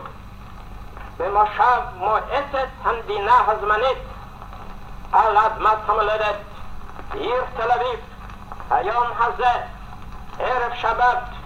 [1.19, 3.99] במושב מועצת המדינה הזמנית
[5.13, 6.37] על אדמת המולדת,
[7.15, 8.01] עיר תל אביב,
[8.71, 9.51] היום הזה,
[10.39, 11.38] ערב שבת,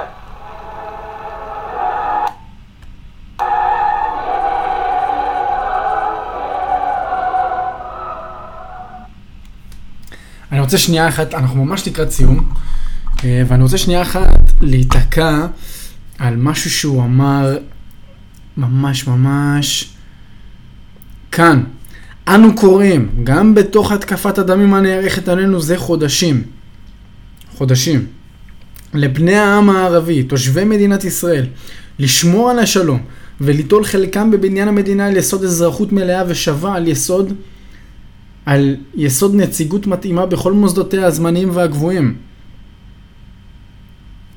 [10.51, 12.53] אני רוצה שנייה אחת, אנחנו ממש לקראת סיום,
[13.24, 14.22] אה, ואני רוצה שנייה אחת
[14.62, 15.45] להיתקע
[16.20, 17.58] על משהו שהוא אמר
[18.58, 19.95] ממש ממש
[21.32, 21.64] כאן.
[22.28, 26.43] אנו קוראים, גם בתוך התקפת הדמים הנערכת עלינו זה חודשים,
[27.57, 28.05] חודשים,
[28.93, 31.45] לבני העם הערבי, תושבי מדינת ישראל,
[31.99, 32.99] לשמור על השלום
[33.41, 37.34] וליטול חלקם בבניין המדינה על יסוד אזרחות מלאה ושווה על יסוד
[38.45, 42.15] על יסוד נציגות מתאימה בכל מוסדותיה הזמניים והגבוהים.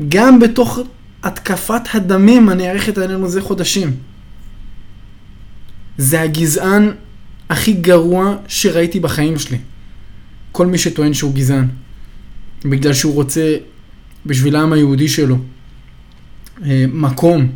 [0.09, 0.79] גם בתוך
[1.23, 3.97] התקפת הדמים הנערכת עלינו זה חודשים.
[5.99, 6.91] זה הגזען
[7.51, 9.59] הכי גרוע שראיתי בחיים שלי.
[10.53, 11.67] כל מי שטוען שהוא גזען.
[12.65, 13.57] בגלל שהוא רוצה,
[14.27, 15.39] בשביל העם היהודי שלו,
[16.65, 17.49] אה, מקום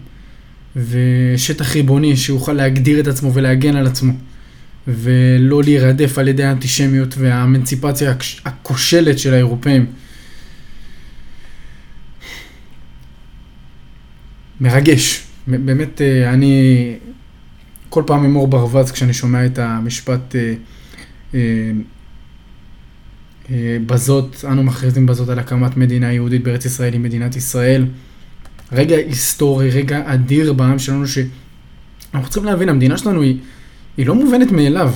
[0.76, 4.12] ושטח ריבוני שיוכל להגדיר את עצמו ולהגן על עצמו.
[4.88, 8.14] ולא להירדף על ידי האנטישמיות והאמנציפציה
[8.44, 9.86] הכושלת של האירופאים.
[14.60, 15.22] מרגש.
[15.46, 16.94] באמת, אה, אני
[17.92, 20.36] כל פעם עם אור ברווז כשאני שומע את המשפט
[21.34, 21.40] אה,
[23.50, 27.86] אה, בזאת, אנו מכריזים בזאת על הקמת מדינה יהודית בארץ ישראל עם מדינת ישראל.
[28.72, 33.38] רגע היסטורי, רגע אדיר בעם שלנו שאנחנו צריכים להבין, המדינה שלנו היא...
[33.96, 34.94] היא לא מובנת מאליו.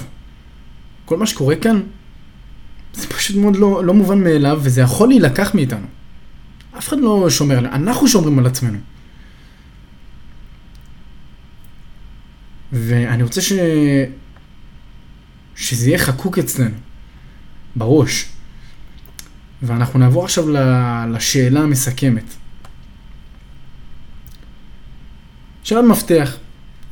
[1.04, 1.80] כל מה שקורה כאן,
[2.94, 5.86] זה פשוט מאוד לא, לא מובן מאליו, וזה יכול להילקח מאיתנו.
[6.78, 8.78] אף אחד לא שומר, אנחנו שומרים על עצמנו.
[12.72, 13.52] ואני רוצה ש...
[15.56, 16.74] שזה יהיה חקוק אצלנו,
[17.76, 18.28] בראש.
[19.62, 20.44] ואנחנו נעבור עכשיו
[21.12, 22.34] לשאלה המסכמת.
[25.62, 26.36] שאלת מפתח.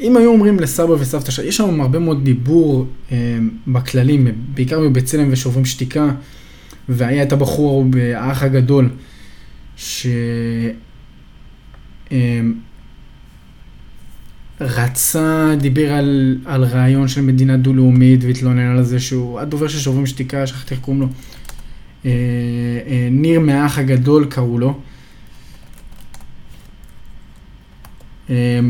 [0.00, 5.28] אם היו אומרים לסבא וסבתא שלך, יש שם הרבה מאוד דיבור אה, בכללים, בעיקר מבצלם
[5.32, 6.10] ושוברים שתיקה,
[6.88, 8.90] והיה את הבחור באח הגדול,
[9.76, 10.06] ש...
[12.12, 12.40] אה,
[14.60, 20.06] רצה, דיבר על, על רעיון של מדינה דו-לאומית והתלונן על זה שהוא הדובר של שוברים
[20.06, 21.08] שתיקה, שכחתי איך קוראים לו.
[22.04, 22.10] אה,
[22.86, 24.80] אה, ניר מהאח הגדול קראו לו.
[28.30, 28.60] אה,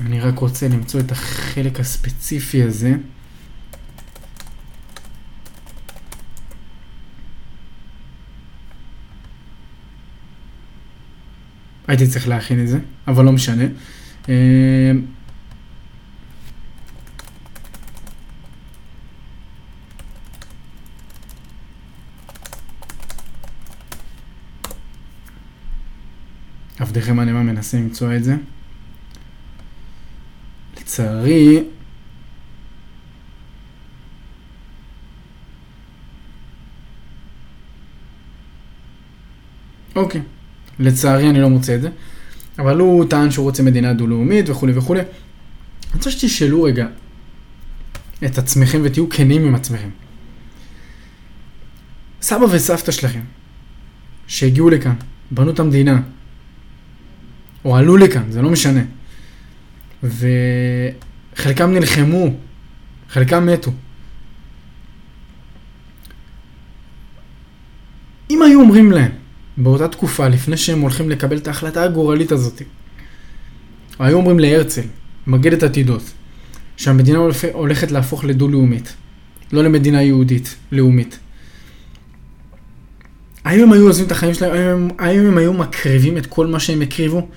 [0.00, 2.94] אני רק רוצה למצוא את החלק הספציפי הזה.
[11.88, 13.64] הייתי צריך להכין את זה, אבל לא משנה.
[14.28, 14.92] אה,
[26.78, 28.36] עבדיכם הנאמן מנסה למצוא את זה.
[30.80, 31.64] לצערי,
[39.96, 40.20] אוקיי,
[40.78, 41.88] לצערי אני לא מוצא את זה,
[42.58, 45.00] אבל הוא טען שהוא רוצה מדינה דו-לאומית וכולי וכולי.
[45.00, 45.08] אני
[45.94, 46.86] רוצה שתשאלו רגע
[48.24, 49.88] את עצמכם ותהיו כנים עם עצמכם.
[52.22, 53.20] סבא וסבתא שלכם,
[54.26, 54.94] שהגיעו לכאן,
[55.30, 56.00] בנו את המדינה,
[57.64, 58.80] או עלו לכאן, זה לא משנה.
[60.02, 62.26] וחלקם נלחמו,
[63.10, 63.72] חלקם מתו.
[68.30, 69.12] אם היו אומרים להם
[69.56, 72.62] באותה תקופה, לפני שהם הולכים לקבל את ההחלטה הגורלית הזאת,
[73.98, 74.82] היו אומרים להרצל,
[75.26, 76.02] מגדת עתידות,
[76.76, 77.18] שהמדינה
[77.52, 78.94] הולכת להפוך לדו-לאומית,
[79.52, 81.18] לא למדינה יהודית, לאומית.
[83.44, 84.88] האם הם היו עוזבים את החיים שלהם?
[84.98, 87.28] האם הם היו מקריבים את כל מה שהם הקריבו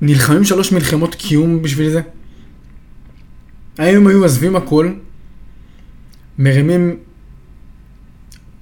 [0.00, 2.00] נלחמים שלוש מלחמות קיום בשביל זה?
[3.78, 4.92] האם הם היו עזבים הכל,
[6.38, 6.96] מרימים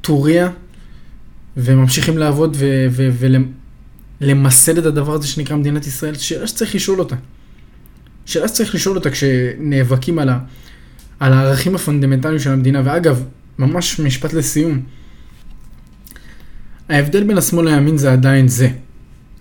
[0.01, 0.51] טוריה
[1.57, 2.57] וממשיכים לעבוד
[4.21, 6.15] ולמסד את הדבר הזה שנקרא מדינת ישראל?
[6.15, 7.17] שאלה שצריך לשאול אותה.
[8.27, 10.39] שאלה שצריך לשאול אותה כשנאבקים על, ה,
[11.21, 13.25] על הערכים הפונדמנטליים של המדינה, ואגב,
[13.59, 14.83] ממש משפט לסיום,
[16.89, 18.69] ההבדל בין השמאל לימין זה עדיין זה,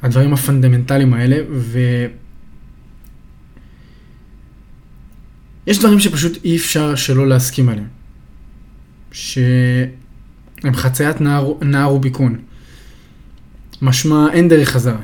[0.02, 1.80] הדברים הפונדמנטליים האלה, ו...
[5.68, 7.88] יש דברים שפשוט אי אפשר שלא להסכים עליהם.
[10.66, 12.40] שהם חציית נהר, נהר רוביקון.
[13.82, 15.02] משמע אין דרך חזרה.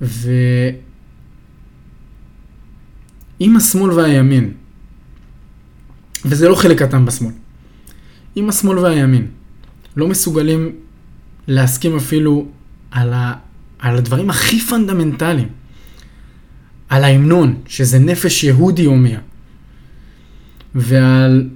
[0.00, 0.36] ואם
[3.56, 4.52] השמאל והימין,
[6.24, 7.32] וזה לא חלק קטן בשמאל,
[8.36, 9.26] אם השמאל והימין
[9.96, 10.72] לא מסוגלים
[11.48, 12.48] להסכים אפילו
[12.90, 13.34] על, ה,
[13.78, 15.48] על הדברים הכי פונדמנטליים,
[16.88, 19.20] על ההמנון, שזה נפש יהודי הומיה,
[20.74, 21.48] ועל,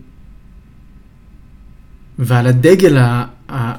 [2.20, 3.74] ועל הדגל, ה, ה,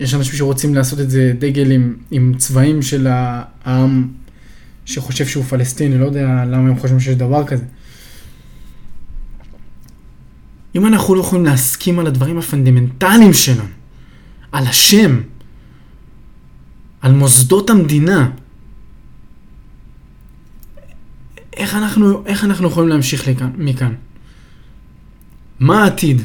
[0.00, 4.08] יש אנשים שרוצים לעשות את זה דגל עם, עם צבעים של העם
[4.84, 7.64] שחושב שהוא פלסטיני, לא יודע למה הם חושבים שיש דבר כזה.
[10.74, 13.68] אם אנחנו לא יכולים להסכים על הדברים הפונדמנטליים שלנו,
[14.52, 15.20] על השם,
[17.00, 18.30] על מוסדות המדינה,
[21.56, 23.94] איך אנחנו, איך אנחנו יכולים להמשיך לכאן, מכאן?
[25.60, 26.22] מה העתיד?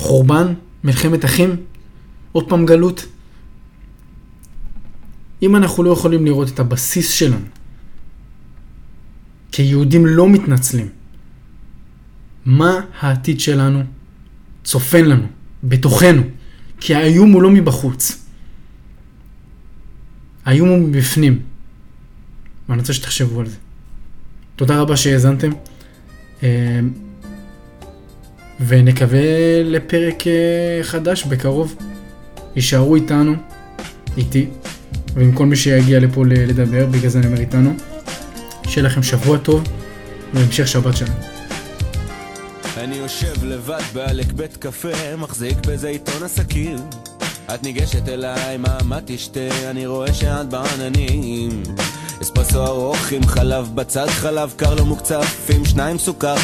[0.00, 0.54] חורבן?
[0.84, 1.56] מלחמת אחים?
[2.32, 3.06] עוד פעם גלות?
[5.42, 7.46] אם אנחנו לא יכולים לראות את הבסיס שלנו,
[9.52, 10.88] כיהודים לא מתנצלים,
[12.44, 13.82] מה העתיד שלנו
[14.64, 15.26] צופן לנו,
[15.64, 16.22] בתוכנו?
[16.80, 18.26] כי האיום הוא לא מבחוץ.
[20.44, 21.42] האיום הוא מבפנים.
[22.68, 23.56] ואני רוצה שתחשבו על זה.
[24.56, 25.50] תודה רבה שהאזנתם.
[28.66, 29.20] ונקווה
[29.64, 30.32] לפרק אה,
[30.82, 31.76] חדש בקרוב.
[32.56, 33.34] יישארו איתנו,
[34.16, 34.46] איתי,
[35.14, 37.74] ועם כל מי שיגיע לפה לדבר, בגלל זה אני אומר איתנו.
[38.68, 39.64] שיהיה לכם שבוע טוב
[40.34, 41.12] והמשך שבת שלנו.
[42.76, 46.76] אני יושב לבד בעלק בית קפה, מחזיק באיזה עיתון עסקים.
[47.54, 49.70] את ניגשת אליי, מה, מה תשתה?
[49.70, 51.62] אני רואה שאת בעננים.
[52.22, 56.36] אספרסו ארוך עם חלב בצד, חלב קר לא מוקצף, עם שניים סוכר.